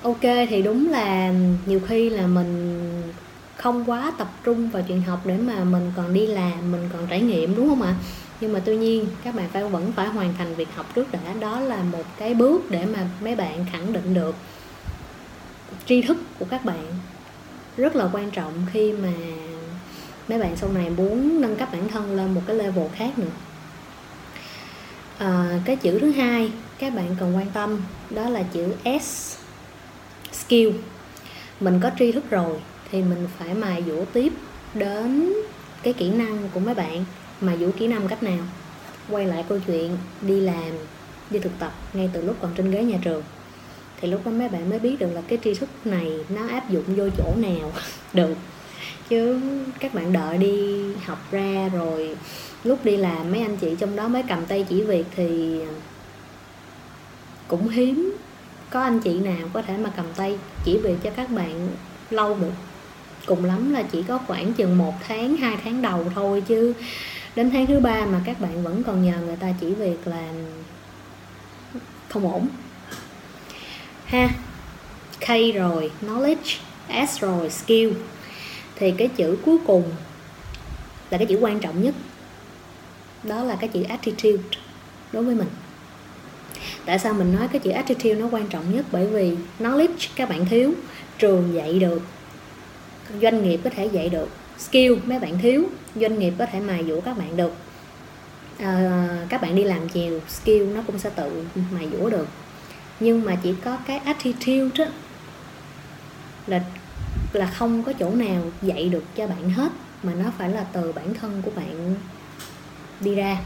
Ok, 0.02 0.20
thì 0.48 0.62
đúng 0.62 0.90
là 0.90 1.32
nhiều 1.66 1.80
khi 1.88 2.10
là 2.10 2.26
mình 2.26 3.12
không 3.56 3.90
quá 3.90 4.12
tập 4.18 4.32
trung 4.44 4.70
vào 4.70 4.82
chuyện 4.88 5.02
học 5.02 5.20
để 5.24 5.36
mà 5.36 5.64
mình 5.64 5.92
còn 5.96 6.14
đi 6.14 6.26
làm, 6.26 6.72
mình 6.72 6.88
còn 6.92 7.06
trải 7.06 7.20
nghiệm, 7.20 7.56
đúng 7.56 7.68
không 7.68 7.82
ạ? 7.82 7.94
Nhưng 8.40 8.52
mà 8.52 8.60
tuy 8.64 8.76
nhiên, 8.76 9.06
các 9.24 9.34
bạn 9.34 9.48
phải, 9.52 9.64
vẫn 9.64 9.92
phải 9.96 10.08
hoàn 10.08 10.34
thành 10.38 10.54
việc 10.54 10.68
học 10.76 10.86
trước 10.94 11.12
đã. 11.12 11.20
Đó 11.40 11.60
là 11.60 11.82
một 11.82 12.04
cái 12.18 12.34
bước 12.34 12.70
để 12.70 12.84
mà 12.86 13.06
mấy 13.20 13.36
bạn 13.36 13.66
khẳng 13.72 13.92
định 13.92 14.14
được 14.14 14.34
tri 15.86 16.02
thức 16.02 16.16
của 16.38 16.44
các 16.50 16.64
bạn 16.64 16.84
rất 17.80 17.96
là 17.96 18.08
quan 18.12 18.30
trọng 18.30 18.52
khi 18.72 18.92
mà 18.92 19.12
mấy 20.28 20.38
bạn 20.38 20.56
sau 20.56 20.72
này 20.72 20.90
muốn 20.90 21.40
nâng 21.40 21.56
cấp 21.56 21.68
bản 21.72 21.88
thân 21.88 22.16
lên 22.16 22.34
một 22.34 22.42
cái 22.46 22.56
level 22.56 22.88
khác 22.94 23.18
nữa. 23.18 23.26
À, 25.18 25.60
cái 25.64 25.76
chữ 25.76 25.98
thứ 25.98 26.10
hai 26.10 26.52
các 26.78 26.94
bạn 26.94 27.16
cần 27.20 27.36
quan 27.36 27.46
tâm 27.54 27.82
đó 28.10 28.28
là 28.28 28.42
chữ 28.42 28.74
S 29.00 29.36
skill. 30.32 30.70
Mình 31.60 31.80
có 31.82 31.90
tri 31.98 32.12
thức 32.12 32.30
rồi 32.30 32.60
thì 32.90 33.02
mình 33.02 33.28
phải 33.38 33.54
mài 33.54 33.84
dũa 33.86 34.04
tiếp 34.04 34.32
đến 34.74 35.32
cái 35.82 35.92
kỹ 35.92 36.10
năng 36.10 36.48
của 36.54 36.60
mấy 36.60 36.74
bạn 36.74 37.04
mà 37.40 37.56
dũa 37.56 37.70
kỹ 37.70 37.86
năng 37.86 38.08
cách 38.08 38.22
nào. 38.22 38.38
Quay 39.08 39.26
lại 39.26 39.44
câu 39.48 39.58
chuyện 39.66 39.96
đi 40.20 40.40
làm 40.40 40.72
đi 41.30 41.38
thực 41.38 41.58
tập 41.58 41.72
ngay 41.92 42.10
từ 42.12 42.22
lúc 42.22 42.36
còn 42.42 42.50
trên 42.56 42.70
ghế 42.70 42.82
nhà 42.82 42.98
trường 43.02 43.22
thì 44.00 44.08
lúc 44.08 44.20
đó 44.24 44.30
mấy 44.30 44.48
bạn 44.48 44.70
mới 44.70 44.78
biết 44.78 44.96
được 44.98 45.10
là 45.14 45.22
cái 45.28 45.38
tri 45.44 45.54
thức 45.54 45.68
này 45.84 46.12
nó 46.28 46.48
áp 46.48 46.70
dụng 46.70 46.84
vô 46.96 47.08
chỗ 47.18 47.34
nào. 47.36 47.72
Được. 48.12 48.34
Chứ 49.08 49.40
các 49.78 49.94
bạn 49.94 50.12
đợi 50.12 50.38
đi 50.38 50.84
học 51.04 51.18
ra 51.30 51.68
rồi, 51.72 52.16
lúc 52.64 52.84
đi 52.84 52.96
làm 52.96 53.32
mấy 53.32 53.42
anh 53.42 53.56
chị 53.56 53.76
trong 53.78 53.96
đó 53.96 54.08
mới 54.08 54.22
cầm 54.28 54.46
tay 54.46 54.66
chỉ 54.68 54.82
việc 54.82 55.06
thì 55.16 55.60
cũng 57.48 57.68
hiếm 57.68 58.16
có 58.70 58.80
anh 58.82 59.00
chị 59.00 59.18
nào 59.18 59.48
có 59.52 59.62
thể 59.62 59.76
mà 59.76 59.92
cầm 59.96 60.06
tay 60.16 60.38
chỉ 60.64 60.78
việc 60.78 60.96
cho 61.02 61.10
các 61.10 61.30
bạn 61.30 61.68
lâu 62.10 62.36
được. 62.40 62.52
Cùng 63.26 63.44
lắm 63.44 63.72
là 63.72 63.82
chỉ 63.82 64.02
có 64.02 64.18
khoảng 64.26 64.52
chừng 64.52 64.78
một 64.78 64.94
tháng, 65.08 65.36
hai 65.36 65.56
tháng 65.64 65.82
đầu 65.82 66.04
thôi 66.14 66.42
chứ 66.46 66.74
đến 67.36 67.50
tháng 67.50 67.66
thứ 67.66 67.80
ba 67.80 68.06
mà 68.06 68.20
các 68.24 68.40
bạn 68.40 68.62
vẫn 68.62 68.82
còn 68.82 69.02
nhờ 69.02 69.14
người 69.26 69.36
ta 69.36 69.54
chỉ 69.60 69.74
việc 69.74 70.06
là 70.06 70.32
không 72.08 72.32
ổn 72.32 72.48
ha. 74.10 74.28
K 75.20 75.54
rồi 75.54 75.90
knowledge 76.02 76.58
S 77.08 77.20
rồi 77.20 77.50
skill. 77.50 77.92
Thì 78.76 78.90
cái 78.90 79.08
chữ 79.08 79.38
cuối 79.44 79.58
cùng 79.66 79.82
là 81.10 81.18
cái 81.18 81.26
chữ 81.26 81.38
quan 81.40 81.60
trọng 81.60 81.82
nhất. 81.82 81.94
Đó 83.22 83.44
là 83.44 83.56
cái 83.56 83.68
chữ 83.68 83.82
attitude 83.82 84.42
đối 85.12 85.24
với 85.24 85.34
mình. 85.34 85.48
Tại 86.84 86.98
sao 86.98 87.14
mình 87.14 87.34
nói 87.34 87.48
cái 87.48 87.60
chữ 87.60 87.70
attitude 87.70 88.14
nó 88.14 88.28
quan 88.30 88.46
trọng 88.46 88.74
nhất? 88.74 88.86
Bởi 88.92 89.06
vì 89.06 89.36
knowledge 89.58 90.08
các 90.16 90.28
bạn 90.28 90.46
thiếu 90.46 90.72
trường 91.18 91.54
dạy 91.54 91.78
được 91.78 92.02
doanh 93.22 93.42
nghiệp 93.42 93.60
có 93.64 93.70
thể 93.70 93.86
dạy 93.86 94.08
được 94.08 94.28
skill 94.58 94.94
mấy 95.04 95.18
bạn 95.18 95.38
thiếu 95.42 95.64
doanh 95.96 96.18
nghiệp 96.18 96.32
có 96.38 96.46
thể 96.46 96.60
mài 96.60 96.84
dũa 96.88 97.00
các 97.00 97.18
bạn 97.18 97.36
được. 97.36 97.52
À, 98.58 99.08
các 99.28 99.42
bạn 99.42 99.56
đi 99.56 99.64
làm 99.64 99.88
chiều 99.88 100.20
skill 100.28 100.64
nó 100.74 100.82
cũng 100.86 100.98
sẽ 100.98 101.10
tự 101.10 101.44
mài 101.72 101.88
dũa 101.92 102.10
được 102.10 102.26
nhưng 103.00 103.24
mà 103.24 103.36
chỉ 103.42 103.54
có 103.64 103.76
cái 103.86 103.98
attitude 103.98 104.84
đó 104.84 104.90
là 106.46 106.60
là 107.32 107.46
không 107.46 107.82
có 107.82 107.92
chỗ 107.92 108.10
nào 108.10 108.42
dạy 108.62 108.88
được 108.88 109.04
cho 109.16 109.26
bạn 109.26 109.50
hết 109.50 109.72
mà 110.02 110.14
nó 110.14 110.24
phải 110.38 110.50
là 110.50 110.64
từ 110.72 110.92
bản 110.92 111.14
thân 111.14 111.42
của 111.44 111.50
bạn 111.56 111.94
đi 113.00 113.14
ra. 113.14 113.36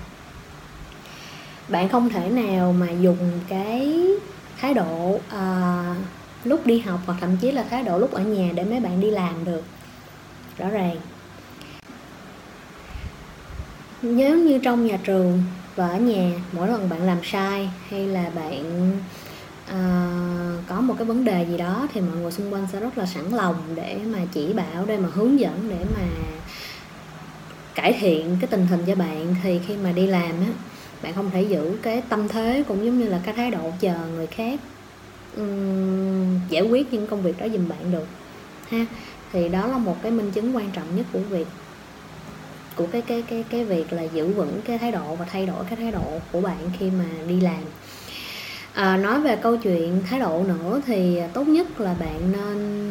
Bạn 1.69 1.89
không 1.89 2.09
thể 2.09 2.29
nào 2.29 2.73
mà 2.73 2.91
dùng 2.91 3.41
cái 3.49 4.01
thái 4.61 4.75
độ 4.75 5.21
uh, 5.37 5.97
lúc 6.45 6.67
đi 6.67 6.79
học 6.79 7.01
hoặc 7.07 7.17
thậm 7.21 7.37
chí 7.37 7.53
là 7.53 7.63
thái 7.71 7.83
độ 7.83 7.99
lúc 7.99 8.13
ở 8.13 8.23
nhà 8.23 8.51
để 8.55 8.65
mấy 8.65 8.81
bạn 8.81 9.01
đi 9.01 9.11
làm 9.11 9.45
được. 9.45 9.63
Rõ 10.59 10.69
ràng. 10.69 10.97
Nếu 14.03 14.39
như 14.39 14.59
trong 14.59 14.87
nhà 14.87 14.99
trường 15.05 15.43
và 15.77 15.89
ở 15.89 15.97
nhà 15.97 16.31
mỗi 16.53 16.69
lần 16.69 16.89
bạn 16.89 17.03
làm 17.03 17.19
sai 17.23 17.71
hay 17.91 18.07
là 18.07 18.31
bạn 18.35 18.93
uh, 19.71 20.69
có 20.69 20.81
một 20.81 20.95
cái 20.99 21.07
vấn 21.07 21.25
đề 21.25 21.47
gì 21.51 21.59
đó 21.59 21.89
thì 21.93 22.01
mọi 22.01 22.17
người 22.17 22.33
xung 22.33 22.53
quanh 22.53 22.67
sẽ 22.73 22.81
rất 22.81 22.99
là 22.99 23.07
sẵn 23.07 23.31
lòng 23.31 23.57
để 23.75 24.01
mà 24.13 24.19
chỉ 24.33 24.53
bảo 24.53 24.87
để 24.87 24.99
mà 24.99 25.09
hướng 25.13 25.41
dẫn 25.41 25.69
để 25.69 25.85
mà 25.97 26.07
cải 27.75 27.93
thiện 27.93 28.37
cái 28.41 28.49
tình 28.49 28.67
hình 28.67 28.81
cho 28.87 28.95
bạn. 28.95 29.35
Thì 29.43 29.61
khi 29.67 29.77
mà 29.77 29.93
đi 29.93 30.07
làm 30.07 30.31
á 30.31 30.49
bạn 31.03 31.13
không 31.15 31.31
thể 31.31 31.43
giữ 31.43 31.79
cái 31.83 32.03
tâm 32.09 32.29
thế 32.29 32.65
cũng 32.69 32.85
giống 32.85 32.99
như 32.99 33.09
là 33.09 33.21
cái 33.25 33.35
thái 33.35 33.51
độ 33.51 33.71
chờ 33.81 33.95
người 34.15 34.27
khác 34.27 34.61
um, 35.37 36.41
giải 36.49 36.63
quyết 36.63 36.93
những 36.93 37.07
công 37.07 37.23
việc 37.23 37.39
đó 37.39 37.47
giùm 37.53 37.69
bạn 37.69 37.93
được 37.93 38.07
ha. 38.69 38.87
Thì 39.33 39.49
đó 39.49 39.67
là 39.67 39.79
một 39.79 39.97
cái 40.03 40.13
minh 40.13 40.31
chứng 40.31 40.57
quan 40.57 40.71
trọng 40.71 40.97
nhất 40.97 41.07
của 41.13 41.19
việc 41.19 41.47
của 42.77 42.87
cái 42.87 43.03
cái 43.03 43.23
cái 43.23 43.45
cái 43.51 43.65
việc 43.65 43.93
là 43.93 44.03
giữ 44.03 44.33
vững 44.33 44.61
cái 44.65 44.79
thái 44.79 44.93
độ 44.93 45.15
và 45.15 45.25
thay 45.25 45.47
đổi 45.47 45.65
cái 45.65 45.77
thái 45.77 45.93
độ 45.93 46.21
của 46.33 46.41
bạn 46.41 46.59
khi 46.79 46.91
mà 46.91 47.05
đi 47.29 47.41
làm 47.41 47.61
à, 48.75 48.97
nói 48.97 49.21
về 49.21 49.37
câu 49.37 49.57
chuyện 49.57 50.03
thái 50.11 50.21
độ 50.21 50.45
nữa 50.49 50.81
thì 50.87 51.21
tốt 51.33 51.49
nhất 51.49 51.81
là 51.81 51.95
bạn 51.95 52.33
nên 52.33 52.91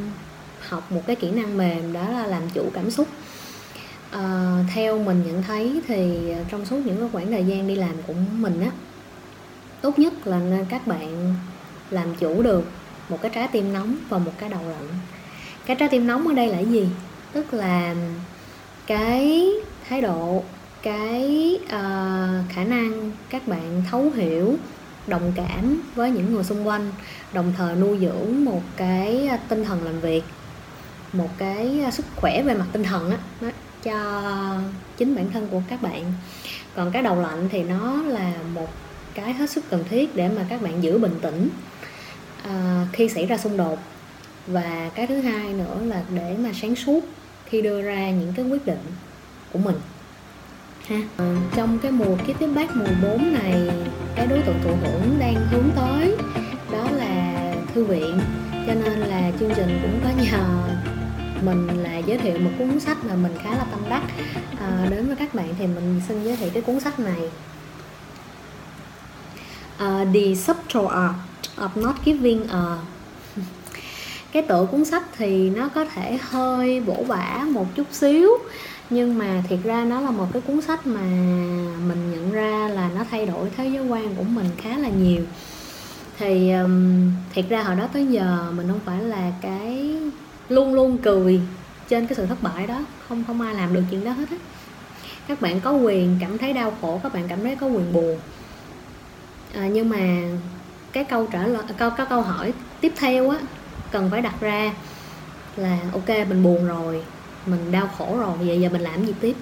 học 0.69 0.91
một 0.91 1.01
cái 1.07 1.15
kỹ 1.15 1.31
năng 1.31 1.57
mềm 1.57 1.93
đó 1.93 2.09
là 2.09 2.27
làm 2.27 2.49
chủ 2.53 2.69
cảm 2.73 2.91
xúc. 2.91 3.07
À, 4.11 4.57
theo 4.73 4.99
mình 4.99 5.23
nhận 5.27 5.43
thấy 5.43 5.81
thì 5.87 6.33
trong 6.49 6.65
suốt 6.65 6.77
những 6.85 6.99
cái 6.99 7.09
khoảng 7.11 7.31
thời 7.31 7.45
gian 7.45 7.67
đi 7.67 7.75
làm 7.75 7.95
của 8.07 8.13
mình 8.13 8.61
á 8.61 8.71
tốt 9.81 9.99
nhất 9.99 10.27
là 10.27 10.39
nên 10.39 10.65
các 10.69 10.87
bạn 10.87 11.35
làm 11.91 12.15
chủ 12.15 12.41
được 12.41 12.63
một 13.09 13.21
cái 13.21 13.31
trái 13.35 13.47
tim 13.51 13.73
nóng 13.73 13.95
và 14.09 14.17
một 14.17 14.31
cái 14.37 14.49
đầu 14.49 14.61
lạnh. 14.69 14.87
Cái 15.65 15.75
trái 15.75 15.89
tim 15.89 16.07
nóng 16.07 16.27
ở 16.27 16.33
đây 16.33 16.47
là 16.47 16.59
gì? 16.59 16.89
Tức 17.33 17.53
là 17.53 17.95
cái 18.87 19.49
thái 19.89 20.01
độ 20.01 20.43
cái 20.81 21.57
uh, 21.63 22.49
khả 22.49 22.63
năng 22.63 23.11
các 23.29 23.47
bạn 23.47 23.83
thấu 23.91 24.11
hiểu 24.15 24.55
đồng 25.07 25.31
cảm 25.35 25.81
với 25.95 26.11
những 26.11 26.33
người 26.33 26.43
xung 26.43 26.67
quanh 26.67 26.91
đồng 27.33 27.53
thời 27.57 27.75
nuôi 27.75 27.97
dưỡng 28.01 28.45
một 28.45 28.61
cái 28.77 29.27
à, 29.27 29.37
tinh 29.37 29.63
thần 29.63 29.83
làm 29.83 29.99
việc 29.99 30.23
một 31.13 31.29
cái 31.37 31.81
à, 31.85 31.91
sức 31.91 32.05
khỏe 32.15 32.43
về 32.43 32.53
mặt 32.53 32.65
tinh 32.71 32.83
thần 32.83 33.11
á 33.11 33.17
cho 33.83 34.21
chính 34.97 35.15
bản 35.15 35.31
thân 35.31 35.47
của 35.51 35.61
các 35.69 35.81
bạn. 35.81 36.13
Còn 36.75 36.91
cái 36.91 37.03
đầu 37.03 37.21
lạnh 37.21 37.49
thì 37.51 37.63
nó 37.63 38.01
là 38.01 38.33
một 38.53 38.69
cái 39.13 39.33
hết 39.33 39.49
sức 39.49 39.63
cần 39.69 39.83
thiết 39.89 40.15
để 40.15 40.29
mà 40.29 40.45
các 40.49 40.61
bạn 40.61 40.83
giữ 40.83 40.97
bình 40.97 41.15
tĩnh 41.21 41.49
à, 42.43 42.87
khi 42.93 43.09
xảy 43.09 43.25
ra 43.25 43.37
xung 43.37 43.57
đột. 43.57 43.79
Và 44.47 44.89
cái 44.95 45.07
thứ 45.07 45.21
hai 45.21 45.53
nữa 45.53 45.77
là 45.85 46.03
để 46.15 46.35
mà 46.39 46.49
sáng 46.61 46.75
suốt 46.75 46.99
khi 47.45 47.61
đưa 47.61 47.81
ra 47.81 48.11
những 48.11 48.33
cái 48.35 48.45
quyết 48.45 48.65
định 48.65 48.81
của 49.51 49.59
mình 49.59 49.75
ha? 50.87 50.97
À, 51.17 51.35
trong 51.55 51.79
cái 51.79 51.91
mùa 51.91 52.15
kiếp 52.27 52.39
tiếp 52.39 52.49
bác 52.55 52.75
mùa 52.75 52.85
4 53.01 53.33
này 53.33 53.69
cái 54.15 54.27
đối 54.27 54.41
tượng 54.41 54.59
thụ 54.63 54.75
hưởng 54.81 55.19
đang 55.19 55.47
hướng 55.51 55.69
tới 55.75 56.15
đó 56.71 56.87
là 56.91 57.53
thư 57.73 57.83
viện. 57.83 58.19
Cho 58.67 58.73
nên 58.73 58.99
là 58.99 59.31
chương 59.39 59.51
trình 59.55 59.79
cũng 59.81 59.99
có 60.03 60.09
nhờ 60.23 60.63
mình 61.41 61.67
là 61.83 61.97
giới 61.97 62.17
thiệu 62.17 62.39
một 62.39 62.51
cuốn 62.59 62.79
sách 62.79 62.97
mà 63.05 63.15
mình 63.15 63.31
khá 63.43 63.49
là 63.49 63.65
tâm 63.71 63.79
đắc. 63.89 64.01
À, 64.59 64.87
đến 64.89 65.07
với 65.07 65.15
các 65.15 65.33
bạn 65.33 65.47
thì 65.59 65.67
mình 65.67 66.01
xin 66.07 66.23
giới 66.23 66.35
thiệu 66.35 66.49
cái 66.53 66.63
cuốn 66.63 66.79
sách 66.79 66.99
này. 66.99 67.21
Uh, 69.75 70.07
The 70.13 70.35
Subtle 70.35 70.87
Art 70.87 71.15
of 71.57 71.69
Not 71.75 71.95
Giving 72.05 72.47
a. 72.47 72.77
Cái 74.31 74.43
tựa 74.43 74.67
cuốn 74.71 74.85
sách 74.85 75.03
thì 75.17 75.49
nó 75.49 75.69
có 75.75 75.85
thể 75.85 76.17
hơi 76.21 76.79
bổ 76.79 77.03
bả 77.07 77.43
một 77.51 77.65
chút 77.75 77.87
xíu 77.91 78.29
nhưng 78.89 79.17
mà 79.17 79.43
thiệt 79.49 79.59
ra 79.63 79.85
nó 79.85 80.01
là 80.01 80.11
một 80.11 80.27
cái 80.33 80.41
cuốn 80.41 80.61
sách 80.61 80.87
mà 80.87 81.01
mình 81.87 82.11
nhận 82.11 82.31
ra 82.31 82.67
là 82.67 82.89
nó 82.95 83.03
thay 83.11 83.25
đổi 83.25 83.49
thế 83.57 83.67
giới 83.67 83.85
quan 83.85 84.15
của 84.15 84.23
mình 84.23 84.45
khá 84.57 84.77
là 84.77 84.89
nhiều. 84.89 85.23
Thì 86.17 86.51
um, 86.51 87.11
thiệt 87.33 87.45
ra 87.49 87.63
hồi 87.63 87.75
đó 87.75 87.87
tới 87.93 88.07
giờ 88.07 88.51
mình 88.55 88.67
không 88.67 88.79
phải 88.85 89.03
là 89.03 89.31
cái 89.41 89.95
luôn 90.49 90.73
luôn 90.73 90.97
cười 90.97 91.41
trên 91.89 92.07
cái 92.07 92.15
sự 92.15 92.25
thất 92.25 92.43
bại 92.43 92.67
đó 92.67 92.79
không 93.09 93.23
không 93.27 93.41
ai 93.41 93.55
làm 93.55 93.73
được 93.73 93.83
chuyện 93.91 94.03
đó 94.03 94.11
hết 94.11 94.29
á. 94.29 94.37
Các 95.27 95.41
bạn 95.41 95.59
có 95.59 95.71
quyền 95.71 96.17
cảm 96.21 96.37
thấy 96.37 96.53
đau 96.53 96.73
khổ 96.81 96.99
các 97.03 97.13
bạn 97.13 97.27
cảm 97.27 97.43
thấy 97.43 97.55
có 97.55 97.67
quyền 97.67 97.93
buồn. 97.93 98.19
À, 99.53 99.67
nhưng 99.67 99.89
mà 99.89 100.21
cái 100.91 101.03
câu 101.03 101.27
trả 101.31 101.47
lời 101.47 101.63
câu 101.77 101.89
cái 101.89 102.05
câu 102.09 102.21
hỏi 102.21 102.53
tiếp 102.81 102.93
theo 102.95 103.29
á 103.29 103.37
cần 103.91 104.09
phải 104.11 104.21
đặt 104.21 104.35
ra 104.41 104.73
là 105.55 105.79
ok 105.93 106.09
mình 106.09 106.43
buồn 106.43 106.67
rồi 106.67 107.03
mình 107.45 107.71
đau 107.71 107.89
khổ 107.97 108.17
rồi 108.17 108.37
vậy 108.39 108.61
giờ 108.61 108.69
mình 108.69 108.81
làm 108.81 109.05
gì 109.05 109.13
tiếp? 109.21 109.35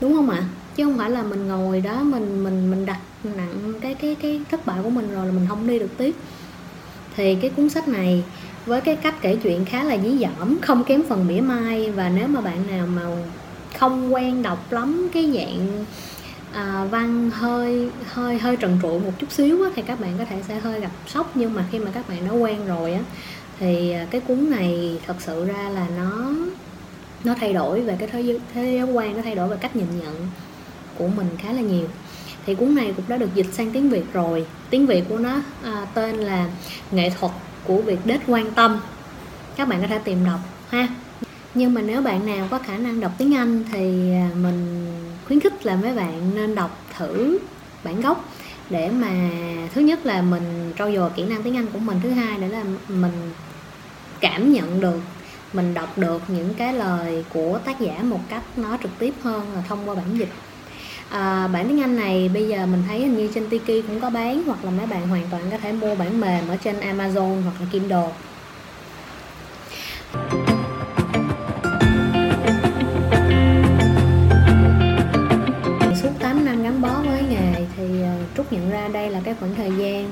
Đúng 0.00 0.14
không 0.14 0.30
ạ? 0.30 0.42
Chứ 0.76 0.84
không 0.84 0.98
phải 0.98 1.10
là 1.10 1.22
mình 1.22 1.48
ngồi 1.48 1.80
đó 1.80 2.02
mình 2.02 2.44
mình 2.44 2.70
mình 2.70 2.86
đặt 2.86 2.98
nặng 3.24 3.72
cái 3.80 3.94
cái 3.94 4.14
cái 4.14 4.40
thất 4.50 4.66
bại 4.66 4.78
của 4.84 4.90
mình 4.90 5.14
rồi 5.14 5.26
là 5.26 5.32
mình 5.32 5.46
không 5.48 5.66
đi 5.66 5.78
được 5.78 5.98
tiếp. 5.98 6.14
Thì 7.16 7.34
cái 7.34 7.50
cuốn 7.50 7.68
sách 7.68 7.88
này 7.88 8.24
với 8.66 8.80
cái 8.80 8.96
cách 8.96 9.14
kể 9.20 9.36
chuyện 9.42 9.64
khá 9.64 9.84
là 9.84 9.96
dí 9.98 10.18
dỏm 10.18 10.58
không 10.60 10.84
kém 10.84 11.02
phần 11.08 11.26
mỉa 11.26 11.40
mai. 11.40 11.90
Và 11.90 12.08
nếu 12.08 12.28
mà 12.28 12.40
bạn 12.40 12.66
nào 12.66 12.86
mà 12.86 13.02
không 13.78 14.14
quen 14.14 14.42
đọc 14.42 14.72
lắm 14.72 15.08
cái 15.12 15.32
dạng 15.34 15.84
à, 16.52 16.86
văn 16.90 17.30
hơi 17.30 17.90
hơi 18.06 18.38
hơi 18.38 18.56
trần 18.56 18.78
trụi 18.82 19.00
một 19.00 19.12
chút 19.18 19.32
xíu 19.32 19.64
á, 19.64 19.70
thì 19.76 19.82
các 19.82 20.00
bạn 20.00 20.14
có 20.18 20.24
thể 20.24 20.42
sẽ 20.48 20.58
hơi 20.58 20.80
gặp 20.80 20.90
sốc. 21.06 21.30
Nhưng 21.34 21.54
mà 21.54 21.64
khi 21.70 21.78
mà 21.78 21.90
các 21.94 22.08
bạn 22.08 22.18
đã 22.28 22.30
quen 22.30 22.66
rồi 22.66 22.92
á 22.92 23.00
thì 23.60 23.90
à, 23.90 24.06
cái 24.10 24.20
cuốn 24.20 24.50
này 24.50 24.98
thật 25.06 25.16
sự 25.18 25.44
ra 25.44 25.68
là 25.68 25.86
nó 25.96 26.34
nó 27.24 27.34
thay 27.40 27.52
đổi 27.52 27.80
về 27.80 27.96
cái 27.98 28.08
thế 28.12 28.20
giới, 28.20 28.40
thế 28.54 28.76
giới 28.76 28.92
quan 28.92 29.16
nó 29.16 29.22
thay 29.22 29.34
đổi 29.34 29.48
về 29.48 29.56
cách 29.60 29.76
nhìn 29.76 29.86
nhận 30.00 30.28
của 30.98 31.08
mình 31.08 31.26
khá 31.38 31.52
là 31.52 31.60
nhiều. 31.60 31.86
Thì 32.46 32.54
cuốn 32.54 32.74
này 32.74 32.92
cũng 32.96 33.04
đã 33.08 33.16
được 33.16 33.34
dịch 33.34 33.46
sang 33.52 33.70
tiếng 33.70 33.90
việt 33.90 34.12
rồi. 34.12 34.46
Tiếng 34.70 34.86
việt 34.86 35.04
của 35.08 35.18
nó 35.18 35.42
à, 35.64 35.86
tên 35.94 36.16
là 36.16 36.46
nghệ 36.90 37.10
thuật 37.20 37.32
của 37.64 37.82
việc 37.82 37.98
đết 38.04 38.20
quan 38.26 38.50
tâm. 38.50 38.80
Các 39.56 39.68
bạn 39.68 39.80
có 39.80 39.86
thể 39.86 39.98
tìm 39.98 40.24
đọc 40.24 40.40
ha. 40.68 40.88
Nhưng 41.54 41.74
mà 41.74 41.82
nếu 41.82 42.02
bạn 42.02 42.26
nào 42.26 42.48
có 42.50 42.58
khả 42.58 42.76
năng 42.76 43.00
đọc 43.00 43.12
tiếng 43.18 43.36
anh 43.36 43.64
thì 43.72 44.12
à, 44.12 44.30
mình 44.34 44.86
khuyến 45.26 45.40
khích 45.40 45.66
là 45.66 45.76
mấy 45.76 45.94
bạn 45.94 46.34
nên 46.34 46.54
đọc 46.54 46.84
thử 46.98 47.38
bản 47.84 48.00
gốc 48.00 48.28
để 48.70 48.90
mà 48.90 49.10
thứ 49.74 49.80
nhất 49.80 50.06
là 50.06 50.22
mình 50.22 50.72
trau 50.78 50.92
dồi 50.92 51.10
kỹ 51.16 51.24
năng 51.24 51.42
tiếng 51.42 51.56
anh 51.56 51.66
của 51.72 51.78
mình 51.78 52.00
thứ 52.02 52.10
hai 52.10 52.38
nữa 52.38 52.48
là 52.48 52.64
mình 52.88 53.32
cảm 54.20 54.52
nhận 54.52 54.80
được 54.80 55.00
mình 55.52 55.74
đọc 55.74 55.98
được 55.98 56.22
những 56.28 56.54
cái 56.54 56.74
lời 56.74 57.24
của 57.32 57.58
tác 57.64 57.80
giả 57.80 58.02
một 58.02 58.20
cách 58.28 58.42
nó 58.56 58.76
trực 58.82 58.90
tiếp 58.98 59.14
hơn 59.22 59.46
là 59.54 59.62
thông 59.68 59.88
qua 59.88 59.94
bản 59.94 60.18
dịch. 60.18 60.32
À, 61.10 61.48
bản 61.52 61.68
tiếng 61.68 61.82
Anh 61.82 61.96
này 61.96 62.30
bây 62.34 62.48
giờ 62.48 62.66
mình 62.66 62.82
thấy 62.88 63.00
hình 63.00 63.16
như 63.16 63.30
trên 63.34 63.48
Tiki 63.48 63.86
cũng 63.86 64.00
có 64.00 64.10
bán 64.10 64.42
hoặc 64.46 64.64
là 64.64 64.70
mấy 64.70 64.86
bạn 64.86 65.08
hoàn 65.08 65.26
toàn 65.30 65.50
có 65.50 65.58
thể 65.58 65.72
mua 65.72 65.94
bản 65.94 66.20
mềm 66.20 66.48
ở 66.48 66.56
trên 66.56 66.80
Amazon 66.80 67.42
hoặc 67.42 67.54
là 67.60 67.66
Kindle. 67.72 68.08
Trúc 78.38 78.52
nhận 78.52 78.70
ra 78.70 78.88
đây 78.88 79.10
là 79.10 79.20
cái 79.24 79.34
khoảng 79.40 79.54
thời 79.54 79.72
gian 79.76 80.10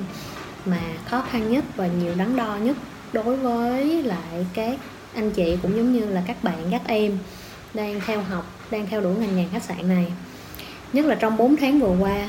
mà 0.64 0.80
khó 1.09 1.23
khăn 1.30 1.52
nhất 1.52 1.64
và 1.76 1.87
nhiều 1.87 2.14
đắn 2.18 2.37
đo 2.37 2.56
nhất 2.56 2.76
đối 3.12 3.37
với 3.37 4.02
lại 4.02 4.47
các 4.54 4.78
anh 5.14 5.30
chị 5.30 5.56
cũng 5.62 5.76
giống 5.76 5.92
như 5.92 6.06
là 6.06 6.23
các 6.26 6.45
bạn, 6.45 6.59
các 6.71 6.83
em 6.87 7.18
đang 7.75 8.00
theo 8.06 8.23
học, 8.23 8.47
đang 8.71 8.87
theo 8.87 9.00
đuổi 9.00 9.14
ngành 9.16 9.37
nghề 9.37 9.45
khách 9.52 9.62
sạn 9.62 9.88
này. 9.88 10.06
Nhất 10.92 11.04
là 11.04 11.14
trong 11.14 11.37
4 11.37 11.56
tháng 11.56 11.80
vừa 11.80 11.97
qua, 12.00 12.28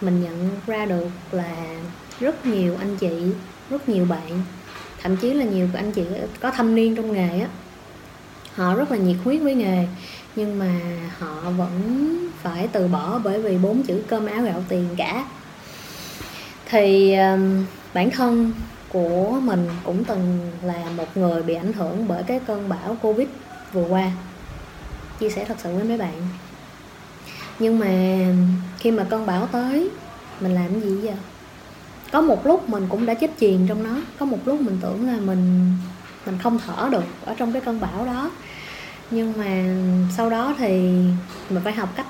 mình 0.00 0.22
nhận 0.22 0.50
ra 0.66 0.84
được 0.86 1.08
là 1.32 1.56
rất 2.20 2.46
nhiều 2.46 2.76
anh 2.80 2.96
chị, 2.96 3.32
rất 3.70 3.88
nhiều 3.88 4.04
bạn, 4.04 4.42
thậm 5.02 5.16
chí 5.16 5.34
là 5.34 5.44
nhiều 5.44 5.68
anh 5.74 5.92
chị 5.92 6.04
có 6.40 6.50
thâm 6.50 6.74
niên 6.74 6.96
trong 6.96 7.12
nghề 7.12 7.40
á, 7.40 7.48
họ 8.54 8.74
rất 8.74 8.90
là 8.90 8.96
nhiệt 8.96 9.16
huyết 9.24 9.42
với 9.42 9.54
nghề, 9.54 9.86
nhưng 10.36 10.58
mà 10.58 10.80
họ 11.18 11.50
vẫn 11.56 12.29
phải 12.42 12.68
từ 12.72 12.88
bỏ 12.88 13.18
bởi 13.24 13.42
vì 13.42 13.58
bốn 13.58 13.82
chữ 13.82 14.02
cơm 14.08 14.26
áo 14.26 14.42
gạo 14.42 14.64
tiền 14.68 14.88
cả. 14.96 15.24
Thì 16.66 17.14
um, 17.14 17.64
bản 17.94 18.10
thân 18.10 18.52
của 18.88 19.40
mình 19.42 19.68
cũng 19.84 20.04
từng 20.04 20.50
là 20.62 20.84
một 20.96 21.16
người 21.16 21.42
bị 21.42 21.54
ảnh 21.54 21.72
hưởng 21.72 22.08
bởi 22.08 22.22
cái 22.22 22.40
cơn 22.46 22.68
bão 22.68 22.96
covid 23.02 23.28
vừa 23.72 23.84
qua. 23.88 24.10
Chia 25.20 25.30
sẻ 25.30 25.44
thật 25.44 25.56
sự 25.62 25.74
với 25.74 25.84
mấy 25.84 25.98
bạn. 25.98 26.28
Nhưng 27.58 27.78
mà 27.78 27.88
khi 28.78 28.90
mà 28.90 29.04
cơn 29.04 29.26
bão 29.26 29.46
tới 29.46 29.88
mình 30.40 30.54
làm 30.54 30.80
gì 30.80 30.96
giờ 31.02 31.12
có 32.12 32.20
một 32.20 32.46
lúc 32.46 32.68
mình 32.68 32.86
cũng 32.88 33.06
đã 33.06 33.14
chết 33.14 33.30
chìm 33.38 33.66
trong 33.68 33.82
nó. 33.82 34.00
Có 34.18 34.26
một 34.26 34.38
lúc 34.44 34.60
mình 34.60 34.78
tưởng 34.82 35.06
là 35.06 35.16
mình 35.16 35.72
mình 36.26 36.38
không 36.42 36.58
thở 36.58 36.88
được 36.92 37.04
ở 37.24 37.34
trong 37.34 37.52
cái 37.52 37.62
cơn 37.62 37.80
bão 37.80 38.06
đó. 38.06 38.30
Nhưng 39.10 39.32
mà 39.38 39.64
sau 40.16 40.30
đó 40.30 40.54
thì 40.58 40.68
mình 41.50 41.62
phải 41.64 41.72
học 41.72 41.88
cách 41.96 42.06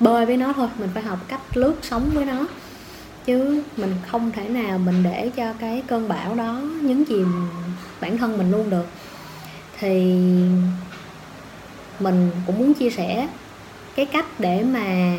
bơi 0.00 0.26
với 0.26 0.36
nó 0.36 0.52
thôi, 0.52 0.68
mình 0.78 0.90
phải 0.94 1.02
học 1.02 1.18
cách 1.28 1.56
lướt 1.56 1.74
sống 1.82 2.10
với 2.14 2.24
nó. 2.24 2.46
Chứ 3.26 3.62
mình 3.76 3.94
không 4.10 4.32
thể 4.32 4.48
nào 4.48 4.78
mình 4.78 5.02
để 5.02 5.30
cho 5.36 5.52
cái 5.60 5.82
cơn 5.86 6.08
bão 6.08 6.34
đó 6.34 6.60
nhấn 6.82 7.04
chìm 7.04 7.50
bản 8.00 8.18
thân 8.18 8.38
mình 8.38 8.50
luôn 8.50 8.70
được. 8.70 8.86
Thì 9.78 10.14
mình 12.00 12.30
cũng 12.46 12.58
muốn 12.58 12.74
chia 12.74 12.90
sẻ 12.90 13.28
cái 13.96 14.06
cách 14.06 14.26
để 14.38 14.62
mà 14.62 15.16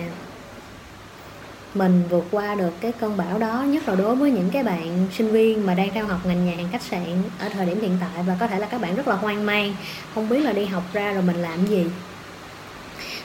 mình 1.74 2.04
vượt 2.10 2.26
qua 2.32 2.56
được 2.56 2.72
cái 2.82 2.92
cơn 2.92 3.18
bão 3.18 3.38
đó, 3.40 3.64
nhất 3.64 3.88
là 3.88 3.96
đối 3.96 4.16
với 4.16 4.32
những 4.32 4.50
cái 4.50 4.64
bạn 4.64 5.08
sinh 5.18 5.32
viên 5.32 5.66
mà 5.66 5.74
đang 5.74 5.90
theo 5.94 6.06
học 6.06 6.26
ngành 6.26 6.46
nhà 6.46 6.56
hàng 6.56 6.68
khách 6.72 6.82
sạn 6.82 7.24
ở 7.40 7.50
thời 7.50 7.66
điểm 7.66 7.82
hiện 7.82 7.98
tại. 8.02 8.24
Và 8.24 8.38
có 8.40 8.48
thể 8.48 8.60
là 8.60 8.68
các 8.68 8.82
bạn 8.82 8.96
rất 8.96 9.08
là 9.08 9.16
hoang 9.16 9.46
mang, 9.46 9.76
không 10.16 10.30
biết 10.30 10.40
là 10.40 10.54
đi 10.54 10.66
học 10.66 10.84
ra 10.94 11.12
rồi 11.12 11.24
mình 11.24 11.36
làm 11.36 11.66
gì. 11.66 11.86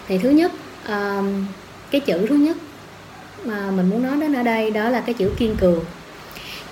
Thì 0.08 0.18
thứ 0.18 0.30
nhất 0.30 0.52
à, 0.86 1.22
cái 1.90 2.00
chữ 2.00 2.26
thứ 2.26 2.34
nhất 2.34 2.56
mà 3.44 3.70
mình 3.70 3.90
muốn 3.90 4.02
nói 4.02 4.16
đến 4.16 4.32
ở 4.32 4.42
đây 4.42 4.70
đó 4.70 4.88
là 4.88 5.00
cái 5.00 5.14
chữ 5.14 5.30
kiên 5.38 5.56
cường. 5.56 5.84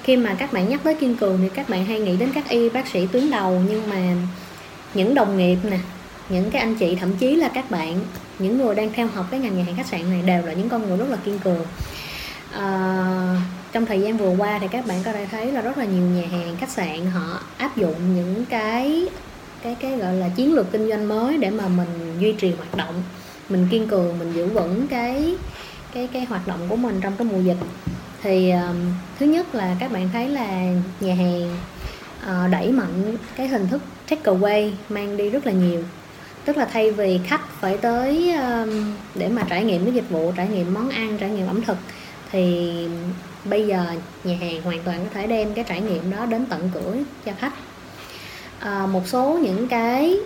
Khi 0.03 0.17
mà 0.17 0.35
các 0.35 0.53
bạn 0.53 0.69
nhắc 0.69 0.81
tới 0.85 0.95
kiên 0.95 1.17
cường 1.17 1.39
thì 1.43 1.49
các 1.55 1.69
bạn 1.69 1.85
hay 1.85 2.01
nghĩ 2.01 2.17
đến 2.17 2.33
các 2.35 2.49
y 2.49 2.69
bác 2.69 2.89
sĩ 2.89 3.07
tuyến 3.07 3.31
đầu 3.31 3.63
nhưng 3.69 3.91
mà 3.91 4.15
những 4.95 5.15
đồng 5.15 5.39
nghiệp 5.39 5.59
nè 5.71 5.79
những 6.29 6.51
cái 6.51 6.63
anh 6.63 6.75
chị 6.75 6.97
thậm 7.01 7.17
chí 7.17 7.37
là 7.37 7.49
các 7.49 7.71
bạn 7.71 8.01
những 8.39 8.59
người 8.59 8.75
đang 8.75 8.93
theo 8.93 9.07
học 9.07 9.27
cái 9.31 9.41
ngành 9.41 9.57
nhà 9.57 9.65
hàng 9.65 9.77
khách 9.77 9.87
sạn 9.87 10.11
này 10.11 10.23
đều 10.23 10.47
là 10.47 10.53
những 10.53 10.69
con 10.69 10.89
người 10.89 10.97
rất 10.97 11.09
là 11.11 11.17
kiên 11.25 11.39
cường. 11.39 11.65
À, 12.53 13.37
trong 13.73 13.87
thời 13.87 14.01
gian 14.01 14.17
vừa 14.17 14.31
qua 14.31 14.59
thì 14.59 14.69
các 14.71 14.87
bạn 14.87 15.03
có 15.05 15.13
thể 15.13 15.27
thấy 15.31 15.53
là 15.53 15.61
rất 15.61 15.79
là 15.79 15.85
nhiều 15.85 16.03
nhà 16.03 16.27
hàng 16.31 16.57
khách 16.61 16.71
sạn 16.71 17.07
họ 17.07 17.41
áp 17.59 17.77
dụng 17.77 18.15
những 18.17 18.45
cái 18.45 19.09
cái 19.63 19.77
cái 19.81 19.97
gọi 19.97 20.15
là 20.15 20.29
chiến 20.29 20.55
lược 20.55 20.73
kinh 20.73 20.89
doanh 20.89 21.09
mới 21.09 21.37
để 21.37 21.51
mà 21.51 21.69
mình 21.69 22.17
duy 22.21 22.33
trì 22.33 22.53
hoạt 22.57 22.77
động 22.77 23.03
mình 23.49 23.69
kiên 23.71 23.89
cường 23.89 24.19
mình 24.19 24.33
giữ 24.33 24.47
vững 24.47 24.87
cái 24.89 25.37
cái 25.93 26.09
cái 26.13 26.25
hoạt 26.25 26.49
động 26.49 26.61
của 26.69 26.77
mình 26.77 27.01
trong 27.01 27.13
cái 27.19 27.27
mùa 27.33 27.41
dịch. 27.41 27.57
Thì 28.23 28.51
um, 28.51 28.77
thứ 29.19 29.27
nhất 29.27 29.55
là 29.55 29.77
các 29.81 29.93
bạn 29.93 30.09
thấy 30.13 30.29
là 30.29 30.73
nhà 31.01 31.15
hàng 31.15 31.57
uh, 32.23 32.51
đẩy 32.53 32.73
mạnh 32.73 33.17
cái 33.37 33.49
hình 33.49 33.69
thức 33.69 33.83
take 34.11 34.23
away 34.23 34.71
mang 34.89 35.17
đi 35.17 35.31
rất 35.31 35.47
là 35.47 35.53
nhiều. 35.53 35.85
Tức 36.45 36.57
là 36.57 36.65
thay 36.65 36.91
vì 36.91 37.21
khách 37.27 37.61
phải 37.61 37.77
tới 37.77 38.35
um, 38.35 38.95
để 39.15 39.29
mà 39.29 39.43
trải 39.49 39.65
nghiệm 39.65 39.85
cái 39.85 39.95
dịch 39.95 40.11
vụ 40.11 40.33
trải 40.37 40.49
nghiệm 40.49 40.75
món 40.75 40.91
ăn 40.91 41.19
trải 41.19 41.31
nghiệm 41.31 41.47
ẩm 41.47 41.63
thực 41.63 41.77
thì 42.33 42.73
bây 43.45 43.67
giờ 43.67 43.87
nhà 44.25 44.37
hàng 44.41 44.63
hoàn 44.63 44.83
toàn 44.83 45.05
có 45.05 45.11
thể 45.15 45.27
đem 45.27 45.55
cái 45.55 45.65
trải 45.69 45.81
nghiệm 45.81 46.11
đó 46.11 46.27
đến 46.27 46.47
tận 46.47 46.71
cửa 46.75 46.97
cho 47.25 47.33
khách. 47.39 47.53
À, 48.61 48.87
một 48.87 49.03
số 49.07 49.39
những 49.43 49.69
cái 49.69 50.17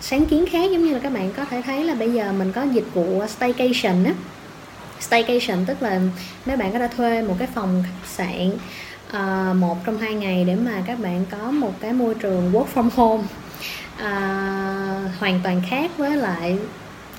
sáng 0.00 0.26
kiến 0.26 0.44
khác 0.50 0.70
giống 0.70 0.84
như 0.84 0.92
là 0.92 0.98
các 0.98 1.12
bạn 1.12 1.30
có 1.36 1.44
thể 1.44 1.62
thấy 1.62 1.84
là 1.84 1.94
bây 1.94 2.12
giờ 2.12 2.32
mình 2.32 2.52
có 2.52 2.62
dịch 2.62 2.94
vụ 2.94 3.26
staycation 3.26 4.04
á. 4.04 4.12
Staycation 5.00 5.64
tức 5.66 5.82
là 5.82 6.00
mấy 6.46 6.56
bạn 6.56 6.72
có 6.72 6.78
thể 6.78 6.88
thuê 6.96 7.22
một 7.22 7.34
cái 7.38 7.48
phòng 7.54 7.84
khách 7.86 8.08
sạn 8.08 8.50
uh, 9.08 9.56
một 9.56 9.76
trong 9.84 9.98
hai 9.98 10.14
ngày 10.14 10.44
để 10.44 10.54
mà 10.54 10.82
các 10.86 10.98
bạn 10.98 11.24
có 11.30 11.50
một 11.50 11.72
cái 11.80 11.92
môi 11.92 12.14
trường 12.14 12.52
work 12.52 12.66
from 12.74 12.88
home. 12.96 13.22
Uh, 13.94 15.18
hoàn 15.18 15.40
toàn 15.44 15.62
khác 15.70 15.90
với 15.96 16.16
lại 16.16 16.58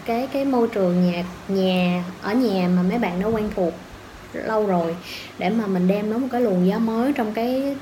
cái 0.06 0.28
cái 0.34 0.46
môi 0.46 0.68
trường 0.68 1.12
nhà 1.12 1.24
nhà 1.48 2.04
ở 2.22 2.34
nhà 2.34 2.68
mà 2.68 2.82
mấy 2.90 2.98
bạn 2.98 3.22
đã 3.22 3.28
quen 3.28 3.50
thuộc 3.56 3.74
lâu 4.34 4.66
rồi 4.66 4.96
để 5.38 5.50
mà 5.50 5.68
mình 5.68 5.88
đem 5.88 6.12
nó 6.12 6.18
một 6.18 6.28
cái 6.32 6.42
luồng 6.42 6.68
gió 6.68 6.80
mới 6.80 7.14
trong 7.14 7.34
cái 7.34 7.76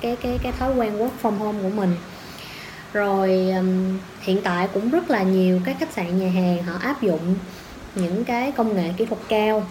cái 0.00 0.16
cái 0.16 0.38
cái 0.42 0.52
thói 0.52 0.74
quen 0.74 0.98
work 0.98 1.10
from 1.22 1.38
home 1.38 1.58
của 1.62 1.68
mình 1.68 1.96
rồi 2.92 3.50
um, 3.50 3.98
hiện 4.20 4.40
tại 4.44 4.68
cũng 4.74 4.90
rất 4.90 5.10
là 5.10 5.22
nhiều 5.22 5.60
các 5.64 5.76
khách 5.80 5.92
sạn 5.92 6.18
nhà 6.18 6.30
hàng 6.30 6.62
họ 6.62 6.78
áp 6.82 7.02
dụng 7.02 7.34
những 7.94 8.24
cái 8.24 8.52
công 8.52 8.74
nghệ 8.74 8.92
kỹ 8.96 9.04
thuật 9.04 9.20
cao 9.28 9.66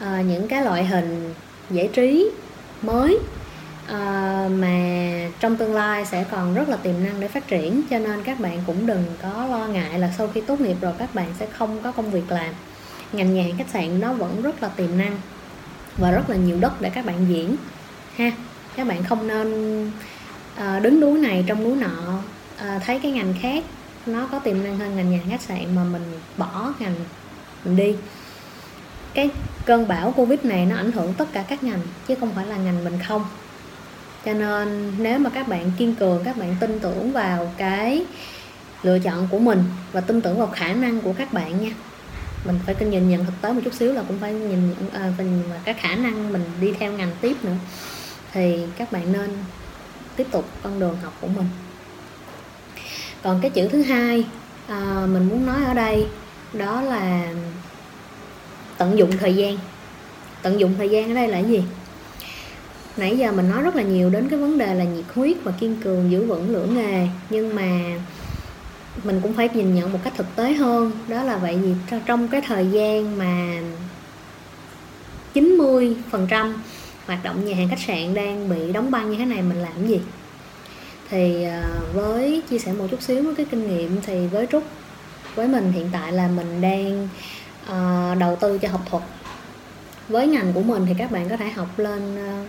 à, 0.00 0.22
những 0.26 0.48
cái 0.48 0.64
loại 0.64 0.84
hình 0.84 1.34
giải 1.70 1.88
trí 1.92 2.30
mới 2.82 3.18
à, 3.86 4.48
mà 4.50 4.78
trong 5.40 5.56
tương 5.56 5.74
lai 5.74 6.06
sẽ 6.06 6.24
còn 6.30 6.54
rất 6.54 6.68
là 6.68 6.76
tiềm 6.76 7.04
năng 7.04 7.20
để 7.20 7.28
phát 7.28 7.48
triển. 7.48 7.82
Cho 7.90 7.98
nên 7.98 8.22
các 8.22 8.40
bạn 8.40 8.58
cũng 8.66 8.86
đừng 8.86 9.04
có 9.22 9.46
lo 9.46 9.66
ngại 9.66 9.98
là 9.98 10.12
sau 10.18 10.28
khi 10.28 10.40
tốt 10.40 10.60
nghiệp 10.60 10.76
rồi 10.80 10.92
các 10.98 11.14
bạn 11.14 11.26
sẽ 11.38 11.46
không 11.46 11.78
có 11.82 11.92
công 11.92 12.10
việc 12.10 12.30
làm. 12.30 12.54
Ngành 13.12 13.34
nhà 13.34 13.42
hàng 13.42 13.58
khách 13.58 13.68
sạn 13.72 14.00
nó 14.00 14.12
vẫn 14.12 14.42
rất 14.42 14.62
là 14.62 14.68
tiềm 14.68 14.98
năng 14.98 15.18
và 15.98 16.10
rất 16.10 16.30
là 16.30 16.36
nhiều 16.36 16.58
đất 16.60 16.80
để 16.80 16.90
các 16.90 17.06
bạn 17.06 17.26
diễn. 17.28 17.56
Ha 18.16 18.30
các 18.76 18.86
bạn 18.86 19.04
không 19.04 19.26
nên 19.26 19.80
uh, 20.56 20.82
đứng 20.82 21.00
núi 21.00 21.18
này 21.18 21.44
trong 21.46 21.64
núi 21.64 21.76
nọ 21.76 22.18
à, 22.58 22.80
thấy 22.86 23.00
cái 23.02 23.12
ngành 23.12 23.34
khác 23.42 23.64
nó 24.06 24.28
có 24.32 24.38
tiềm 24.38 24.64
năng 24.64 24.78
hơn 24.78 24.96
ngành 24.96 25.10
nhà 25.10 25.20
khách 25.30 25.42
sạn 25.42 25.74
mà 25.74 25.84
mình 25.84 26.02
bỏ 26.36 26.72
ngành 26.78 26.94
mình 27.64 27.76
đi. 27.76 27.94
Cái 29.14 29.30
cơn 29.64 29.88
bão 29.88 30.12
covid 30.12 30.40
này 30.42 30.66
nó 30.66 30.76
ảnh 30.76 30.92
hưởng 30.92 31.14
tất 31.14 31.32
cả 31.32 31.44
các 31.48 31.62
ngành 31.62 31.80
chứ 32.06 32.14
không 32.20 32.32
phải 32.34 32.46
là 32.46 32.56
ngành 32.56 32.84
mình 32.84 32.98
không. 33.08 33.24
Cho 34.24 34.32
nên 34.32 34.92
nếu 34.98 35.18
mà 35.18 35.30
các 35.30 35.48
bạn 35.48 35.70
kiên 35.78 35.94
cường 35.94 36.24
các 36.24 36.36
bạn 36.36 36.56
tin 36.60 36.80
tưởng 36.80 37.12
vào 37.12 37.52
cái 37.56 38.04
lựa 38.82 38.98
chọn 38.98 39.28
của 39.30 39.38
mình 39.38 39.64
và 39.92 40.00
tin 40.00 40.20
tưởng 40.20 40.38
vào 40.38 40.46
khả 40.46 40.72
năng 40.72 41.00
của 41.00 41.12
các 41.12 41.32
bạn 41.32 41.62
nha 41.62 41.70
mình 42.44 42.58
phải 42.66 42.74
nhìn 42.74 43.08
nhận 43.08 43.24
thực 43.24 43.32
tế 43.40 43.52
một 43.52 43.60
chút 43.64 43.74
xíu 43.74 43.92
là 43.92 44.02
cũng 44.08 44.18
phải 44.18 44.32
nhìn 44.32 44.68
nhận 44.68 44.90
à, 44.92 45.12
mình 45.18 45.42
và 45.50 45.60
các 45.64 45.76
khả 45.80 45.94
năng 45.94 46.32
mình 46.32 46.44
đi 46.60 46.72
theo 46.78 46.92
ngành 46.92 47.10
tiếp 47.20 47.36
nữa. 47.42 47.56
Thì 48.32 48.66
các 48.78 48.92
bạn 48.92 49.12
nên 49.12 49.30
tiếp 50.16 50.26
tục 50.30 50.48
con 50.62 50.80
đường 50.80 50.96
học 51.02 51.18
của 51.20 51.28
mình 51.28 51.46
còn 53.24 53.40
cái 53.40 53.50
chữ 53.50 53.68
thứ 53.68 53.82
hai 53.82 54.24
à, 54.66 55.06
mình 55.12 55.28
muốn 55.28 55.46
nói 55.46 55.64
ở 55.64 55.74
đây 55.74 56.06
đó 56.52 56.80
là 56.80 57.32
tận 58.78 58.98
dụng 58.98 59.10
thời 59.18 59.34
gian. 59.36 59.58
Tận 60.42 60.60
dụng 60.60 60.74
thời 60.78 60.88
gian 60.88 61.10
ở 61.10 61.14
đây 61.14 61.28
là 61.28 61.42
cái 61.42 61.50
gì? 61.50 61.62
Nãy 62.96 63.18
giờ 63.18 63.32
mình 63.32 63.50
nói 63.50 63.62
rất 63.62 63.76
là 63.76 63.82
nhiều 63.82 64.10
đến 64.10 64.28
cái 64.28 64.38
vấn 64.38 64.58
đề 64.58 64.74
là 64.74 64.84
nhiệt 64.84 65.04
huyết 65.14 65.36
và 65.42 65.52
kiên 65.52 65.76
cường 65.84 66.10
giữ 66.10 66.26
vững 66.26 66.50
lửa 66.50 66.66
nghề 66.66 67.08
nhưng 67.30 67.54
mà 67.54 67.68
mình 69.04 69.20
cũng 69.22 69.32
phải 69.32 69.48
nhìn 69.54 69.74
nhận 69.74 69.92
một 69.92 69.98
cách 70.04 70.12
thực 70.16 70.36
tế 70.36 70.52
hơn. 70.52 70.92
Đó 71.08 71.22
là 71.22 71.36
vậy 71.36 71.58
gì 71.62 71.74
trong 72.06 72.28
cái 72.28 72.40
thời 72.40 72.66
gian 72.66 73.18
mà 73.18 73.60
90 75.32 75.96
phần 76.10 76.26
trăm 76.30 76.62
hoạt 77.06 77.24
động 77.24 77.44
nhà 77.44 77.56
hàng 77.56 77.68
khách 77.68 77.80
sạn 77.86 78.14
đang 78.14 78.48
bị 78.48 78.72
đóng 78.72 78.90
băng 78.90 79.10
như 79.10 79.16
thế 79.16 79.24
này 79.24 79.42
mình 79.42 79.58
làm 79.58 79.86
gì? 79.86 80.00
Thì 81.10 81.44
à, 81.44 81.70
với 81.92 82.42
chia 82.50 82.58
sẻ 82.58 82.72
một 82.72 82.86
chút 82.90 83.02
xíu 83.02 83.22
với 83.22 83.34
cái 83.34 83.46
kinh 83.50 83.68
nghiệm 83.68 84.00
thì 84.02 84.26
với 84.26 84.46
trúc 84.52 84.62
với 85.34 85.48
mình 85.48 85.72
hiện 85.72 85.88
tại 85.92 86.12
là 86.12 86.28
mình 86.28 86.60
đang 86.60 87.08
uh, 87.62 88.18
đầu 88.18 88.36
tư 88.40 88.58
cho 88.58 88.68
học 88.68 88.80
thuật. 88.90 89.02
Với 90.08 90.26
ngành 90.26 90.52
của 90.52 90.62
mình 90.62 90.86
thì 90.88 90.94
các 90.98 91.10
bạn 91.10 91.28
có 91.28 91.36
thể 91.36 91.50
học 91.50 91.78
lên 91.78 92.14
uh, 92.14 92.48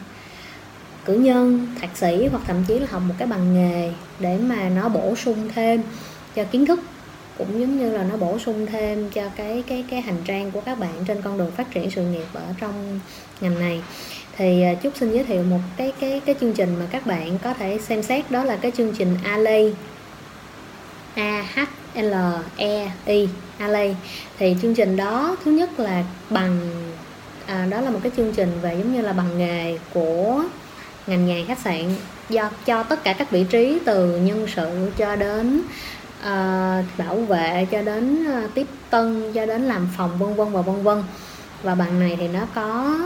cử 1.05 1.13
nhân 1.13 1.67
thạc 1.81 1.97
sĩ 1.97 2.27
hoặc 2.31 2.41
thậm 2.47 2.63
chí 2.67 2.79
là 2.79 2.87
học 2.91 3.01
một 3.07 3.15
cái 3.17 3.27
bằng 3.27 3.53
nghề 3.53 3.93
để 4.19 4.37
mà 4.37 4.69
nó 4.69 4.89
bổ 4.89 5.15
sung 5.15 5.49
thêm 5.55 5.81
cho 6.35 6.43
kiến 6.43 6.65
thức 6.65 6.79
cũng 7.37 7.59
giống 7.59 7.79
như 7.79 7.91
là 7.97 8.03
nó 8.03 8.17
bổ 8.17 8.39
sung 8.39 8.65
thêm 8.65 9.09
cho 9.09 9.29
cái 9.35 9.63
cái 9.67 9.85
cái 9.89 10.01
hành 10.01 10.17
trang 10.25 10.51
của 10.51 10.61
các 10.61 10.79
bạn 10.79 10.93
trên 11.07 11.21
con 11.21 11.37
đường 11.37 11.51
phát 11.51 11.71
triển 11.71 11.91
sự 11.91 12.03
nghiệp 12.03 12.25
ở 12.33 12.45
trong 12.59 12.99
ngành 13.41 13.59
này 13.59 13.81
thì 14.37 14.63
à, 14.63 14.73
chúc 14.73 14.93
xin 14.97 15.11
giới 15.11 15.23
thiệu 15.23 15.43
một 15.43 15.59
cái 15.77 15.93
cái 15.99 16.21
cái 16.25 16.35
chương 16.41 16.53
trình 16.53 16.75
mà 16.79 16.85
các 16.91 17.05
bạn 17.05 17.37
có 17.43 17.53
thể 17.53 17.77
xem 17.77 18.03
xét 18.03 18.31
đó 18.31 18.43
là 18.43 18.55
cái 18.55 18.71
chương 18.71 18.93
trình 18.97 19.17
ALEI 19.23 19.73
A 21.15 21.45
H 21.55 21.59
L 21.95 22.13
E 22.55 22.91
I 23.05 23.27
ALEI 23.57 23.95
thì 24.37 24.55
chương 24.61 24.75
trình 24.75 24.95
đó 24.95 25.35
thứ 25.45 25.51
nhất 25.51 25.79
là 25.79 26.03
bằng 26.29 26.59
à, 27.47 27.67
đó 27.69 27.81
là 27.81 27.89
một 27.89 27.99
cái 28.03 28.11
chương 28.17 28.33
trình 28.33 28.51
về 28.61 28.75
giống 28.77 28.93
như 28.95 29.01
là 29.01 29.13
bằng 29.13 29.37
nghề 29.37 29.77
của 29.93 30.43
ngành 31.07 31.25
nghề 31.25 31.43
khách 31.43 31.59
sạn 31.59 31.95
do 32.29 32.49
cho 32.65 32.83
tất 32.83 33.03
cả 33.03 33.13
các 33.13 33.31
vị 33.31 33.45
trí 33.49 33.79
từ 33.85 34.17
nhân 34.17 34.47
sự 34.55 34.91
cho 34.97 35.15
đến 35.15 35.61
uh, 36.19 36.85
bảo 36.97 37.15
vệ 37.27 37.67
cho 37.71 37.81
đến 37.81 38.27
uh, 38.45 38.53
tiếp 38.53 38.67
tân 38.89 39.33
cho 39.33 39.45
đến 39.45 39.61
làm 39.61 39.89
phòng 39.97 40.17
vân 40.17 40.35
vân 40.35 40.51
và 40.51 40.61
vân 40.61 40.83
vân. 40.83 41.03
Và 41.63 41.75
bằng 41.75 41.99
này 41.99 42.17
thì 42.19 42.27
nó 42.27 42.39
có 42.55 42.97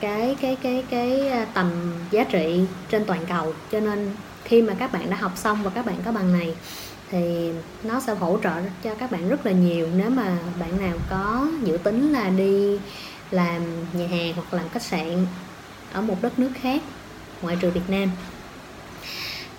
cái 0.00 0.36
cái 0.40 0.56
cái 0.62 0.84
cái 0.90 1.28
à, 1.28 1.46
tầm 1.54 1.92
giá 2.10 2.24
trị 2.24 2.60
trên 2.90 3.04
toàn 3.04 3.20
cầu. 3.28 3.54
Cho 3.72 3.80
nên 3.80 4.10
khi 4.44 4.62
mà 4.62 4.74
các 4.74 4.92
bạn 4.92 5.10
đã 5.10 5.16
học 5.16 5.32
xong 5.36 5.62
và 5.62 5.70
các 5.70 5.86
bạn 5.86 5.96
có 6.04 6.12
bằng 6.12 6.32
này, 6.32 6.54
thì 7.10 7.50
nó 7.82 8.00
sẽ 8.00 8.14
hỗ 8.14 8.38
trợ 8.42 8.52
cho 8.84 8.94
các 8.94 9.10
bạn 9.10 9.28
rất 9.28 9.46
là 9.46 9.52
nhiều. 9.52 9.88
Nếu 9.96 10.10
mà 10.10 10.36
bạn 10.60 10.80
nào 10.80 10.96
có 11.10 11.46
dự 11.64 11.76
tính 11.76 12.12
là 12.12 12.28
đi 12.28 12.78
làm 13.30 13.62
nhà 13.92 14.06
hàng 14.06 14.32
hoặc 14.34 14.54
làm 14.54 14.68
khách 14.68 14.82
sạn 14.82 15.26
ở 15.92 16.00
một 16.00 16.16
đất 16.22 16.38
nước 16.38 16.50
khác, 16.54 16.82
ngoại 17.42 17.56
trừ 17.60 17.70
Việt 17.70 17.88
Nam. 17.88 18.10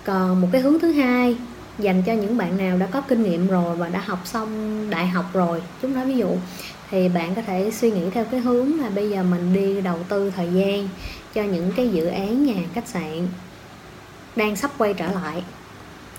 Còn 0.04 0.40
một 0.40 0.48
cái 0.52 0.60
hướng 0.60 0.80
thứ 0.80 0.92
hai 0.92 1.36
dành 1.80 2.02
cho 2.02 2.12
những 2.12 2.36
bạn 2.36 2.58
nào 2.58 2.78
đã 2.78 2.86
có 2.86 3.00
kinh 3.00 3.22
nghiệm 3.22 3.48
rồi 3.48 3.76
và 3.76 3.88
đã 3.88 4.00
học 4.00 4.18
xong 4.24 4.50
đại 4.90 5.06
học 5.06 5.24
rồi. 5.32 5.62
Chúng 5.82 5.94
ta 5.94 6.04
ví 6.04 6.16
dụ 6.16 6.36
thì 6.90 7.08
bạn 7.08 7.34
có 7.34 7.42
thể 7.42 7.70
suy 7.70 7.90
nghĩ 7.90 8.10
theo 8.10 8.24
cái 8.24 8.40
hướng 8.40 8.80
là 8.80 8.88
bây 8.88 9.10
giờ 9.10 9.22
mình 9.22 9.54
đi 9.54 9.80
đầu 9.80 9.98
tư 10.08 10.32
thời 10.36 10.48
gian 10.52 10.88
cho 11.34 11.42
những 11.42 11.72
cái 11.76 11.88
dự 11.88 12.06
án 12.06 12.46
nhà 12.46 12.62
khách 12.74 12.88
sạn 12.88 13.28
đang 14.36 14.56
sắp 14.56 14.70
quay 14.78 14.94
trở 14.94 15.06
lại 15.06 15.42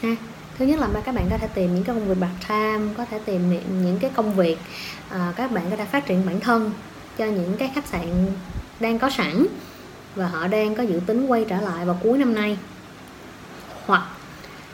ha. 0.01 0.15
Thứ 0.57 0.65
nhất 0.65 0.79
là 0.79 0.87
các 1.05 1.15
bạn 1.15 1.27
có 1.29 1.37
thể 1.37 1.47
tìm 1.47 1.75
những 1.75 1.83
cái 1.83 1.95
công 1.95 2.07
việc 2.07 2.15
part 2.21 2.47
time 2.49 2.93
có 2.97 3.05
thể 3.05 3.19
tìm 3.25 3.49
những 3.83 3.99
cái 4.01 4.11
công 4.15 4.33
việc 4.33 4.57
à, 5.09 5.33
các 5.35 5.51
bạn 5.51 5.63
có 5.69 5.75
thể 5.75 5.85
phát 5.85 6.05
triển 6.05 6.25
bản 6.25 6.39
thân 6.39 6.71
cho 7.17 7.25
những 7.25 7.57
cái 7.57 7.71
khách 7.75 7.87
sạn 7.87 8.25
đang 8.79 8.99
có 8.99 9.09
sẵn 9.09 9.45
và 10.15 10.27
họ 10.27 10.47
đang 10.47 10.75
có 10.75 10.83
dự 10.83 10.99
tính 11.05 11.27
quay 11.27 11.45
trở 11.49 11.61
lại 11.61 11.85
vào 11.85 11.97
cuối 12.03 12.17
năm 12.17 12.33
nay. 12.33 12.57
Hoặc 13.85 14.03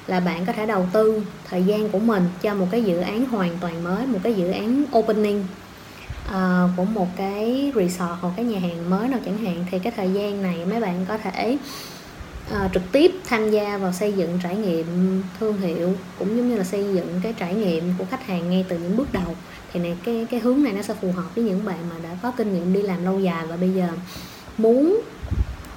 là 0.07 0.19
bạn 0.19 0.45
có 0.45 0.53
thể 0.53 0.65
đầu 0.65 0.87
tư 0.93 1.21
thời 1.49 1.63
gian 1.63 1.89
của 1.89 1.99
mình 1.99 2.25
cho 2.41 2.53
một 2.53 2.67
cái 2.71 2.83
dự 2.83 2.97
án 2.97 3.25
hoàn 3.25 3.57
toàn 3.61 3.83
mới 3.83 4.05
một 4.05 4.19
cái 4.23 4.33
dự 4.33 4.51
án 4.51 4.85
opening 4.97 5.45
uh, 6.27 6.69
của 6.77 6.85
một 6.85 7.07
cái 7.17 7.71
resort 7.75 8.19
hoặc 8.21 8.33
cái 8.35 8.45
nhà 8.45 8.59
hàng 8.59 8.89
mới 8.89 9.07
nào 9.07 9.19
chẳng 9.25 9.37
hạn. 9.37 9.65
Thì 9.71 9.79
cái 9.79 9.93
thời 9.95 10.13
gian 10.13 10.41
này 10.41 10.65
mấy 10.65 10.79
bạn 10.79 11.05
có 11.07 11.17
thể 11.17 11.57
uh, 12.51 12.73
trực 12.73 12.83
tiếp 12.91 13.11
tham 13.25 13.51
gia 13.51 13.77
vào 13.77 13.93
xây 13.93 14.13
dựng 14.13 14.39
trải 14.43 14.55
nghiệm 14.55 15.21
thương 15.39 15.57
hiệu 15.57 15.93
cũng 16.19 16.37
giống 16.37 16.49
như 16.49 16.57
là 16.57 16.63
xây 16.63 16.83
dựng 16.93 17.19
cái 17.23 17.33
trải 17.33 17.55
nghiệm 17.55 17.93
của 17.97 18.05
khách 18.11 18.25
hàng 18.25 18.49
ngay 18.49 18.65
từ 18.69 18.77
những 18.77 18.97
bước 18.97 19.13
đầu. 19.13 19.35
Thì 19.73 19.79
này 19.79 19.97
cái 20.05 20.27
cái 20.31 20.39
hướng 20.39 20.63
này 20.63 20.73
nó 20.73 20.81
sẽ 20.81 20.93
phù 21.01 21.11
hợp 21.11 21.35
với 21.35 21.43
những 21.43 21.65
bạn 21.65 21.89
mà 21.89 21.95
đã 22.03 22.17
có 22.23 22.31
kinh 22.31 22.53
nghiệm 22.53 22.73
đi 22.73 22.81
làm 22.81 23.05
lâu 23.05 23.19
dài 23.19 23.45
và 23.47 23.57
bây 23.57 23.69
giờ 23.69 23.87
muốn 24.57 25.01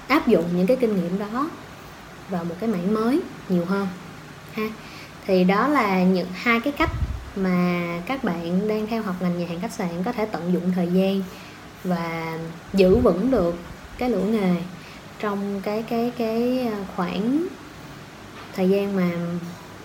áp 0.09 0.29
dụng 0.29 0.45
những 0.57 0.67
cái 0.67 0.77
kinh 0.77 0.97
nghiệm 0.97 1.19
đó 1.19 1.51
vào 2.29 2.45
một 2.45 2.55
cái 2.61 2.69
mảng 2.69 2.95
mới 2.95 3.21
nhiều 3.49 3.65
hơn 3.65 3.87
ha. 4.61 4.69
Thì 5.27 5.45
đó 5.45 5.69
là 5.69 6.03
những 6.03 6.29
hai 6.35 6.61
cái 6.61 6.73
cách 6.73 6.91
mà 7.37 7.85
các 8.07 8.25
bạn 8.25 8.69
đang 8.69 8.87
theo 8.87 9.03
học 9.03 9.15
ngành 9.21 9.39
nhà 9.39 9.47
hàng 9.49 9.61
khách 9.61 9.73
sạn 9.73 9.89
có 10.05 10.13
thể 10.13 10.27
tận 10.27 10.53
dụng 10.53 10.73
thời 10.75 10.89
gian 10.93 11.23
và 11.85 12.39
giữ 12.73 12.97
vững 12.97 13.31
được 13.31 13.55
cái 13.99 14.11
lửa 14.11 14.25
nghề 14.25 14.55
trong 15.19 15.61
cái 15.65 15.83
cái 15.83 16.13
cái 16.19 16.69
ờ, 16.73 16.79
khoảng 16.97 17.47
thời 18.57 18.69
gian 18.69 18.97
mà 18.97 19.11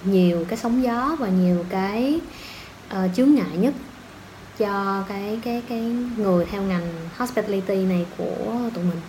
nhiều 0.03 0.45
cái 0.49 0.57
sóng 0.57 0.83
gió 0.83 1.15
và 1.19 1.27
nhiều 1.27 1.65
cái 1.69 2.19
uh, 2.93 3.15
chướng 3.15 3.35
ngại 3.35 3.57
nhất 3.57 3.73
cho 4.57 5.03
cái 5.07 5.39
cái 5.43 5.61
cái 5.69 5.81
người 6.17 6.45
theo 6.45 6.61
ngành 6.61 6.93
hospitality 7.17 7.75
này 7.75 8.05
của 8.17 8.55
tụi 8.73 8.83
mình. 8.83 9.01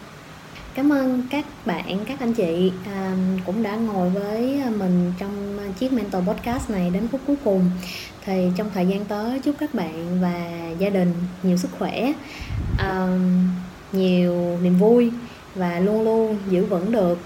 Cảm 0.74 0.92
ơn 0.92 1.22
các 1.30 1.44
bạn 1.66 2.04
các 2.04 2.20
anh 2.20 2.32
chị 2.34 2.72
uh, 2.82 3.46
cũng 3.46 3.62
đã 3.62 3.76
ngồi 3.76 4.10
với 4.10 4.62
mình 4.78 5.12
trong 5.18 5.45
chiếc 5.72 5.92
mentor 5.92 6.24
podcast 6.28 6.70
này 6.70 6.90
đến 6.90 7.08
phút 7.08 7.20
cuối 7.26 7.36
cùng. 7.44 7.70
Thì 8.24 8.50
trong 8.56 8.70
thời 8.74 8.86
gian 8.86 9.04
tới, 9.04 9.40
chúc 9.40 9.54
các 9.58 9.74
bạn 9.74 10.20
và 10.20 10.50
gia 10.78 10.90
đình 10.90 11.14
nhiều 11.42 11.56
sức 11.56 11.70
khỏe 11.78 12.12
nhiều 13.92 14.58
niềm 14.62 14.78
vui 14.78 15.10
và 15.54 15.80
luôn 15.80 16.02
luôn 16.02 16.38
giữ 16.50 16.64
vững 16.64 16.92
được 16.92 17.18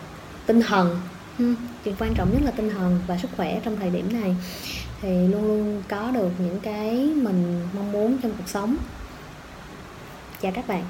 tinh 0.46 0.60
thần. 0.60 1.00
Ừ, 1.38 1.54
Chuyện 1.84 1.94
quan 1.98 2.14
trọng 2.14 2.32
nhất 2.32 2.42
là 2.44 2.50
tinh 2.50 2.70
thần 2.70 3.00
và 3.06 3.18
sức 3.18 3.30
khỏe 3.36 3.60
trong 3.64 3.76
thời 3.76 3.90
điểm 3.90 4.20
này. 4.20 4.36
Thì 5.02 5.28
luôn 5.28 5.46
luôn 5.46 5.82
có 5.88 6.10
được 6.10 6.30
những 6.38 6.60
cái 6.60 7.10
mình 7.16 7.68
mong 7.74 7.92
muốn 7.92 8.18
trong 8.22 8.32
cuộc 8.38 8.48
sống. 8.48 8.76
Chào 10.40 10.52
các 10.52 10.68
bạn. 10.68 10.84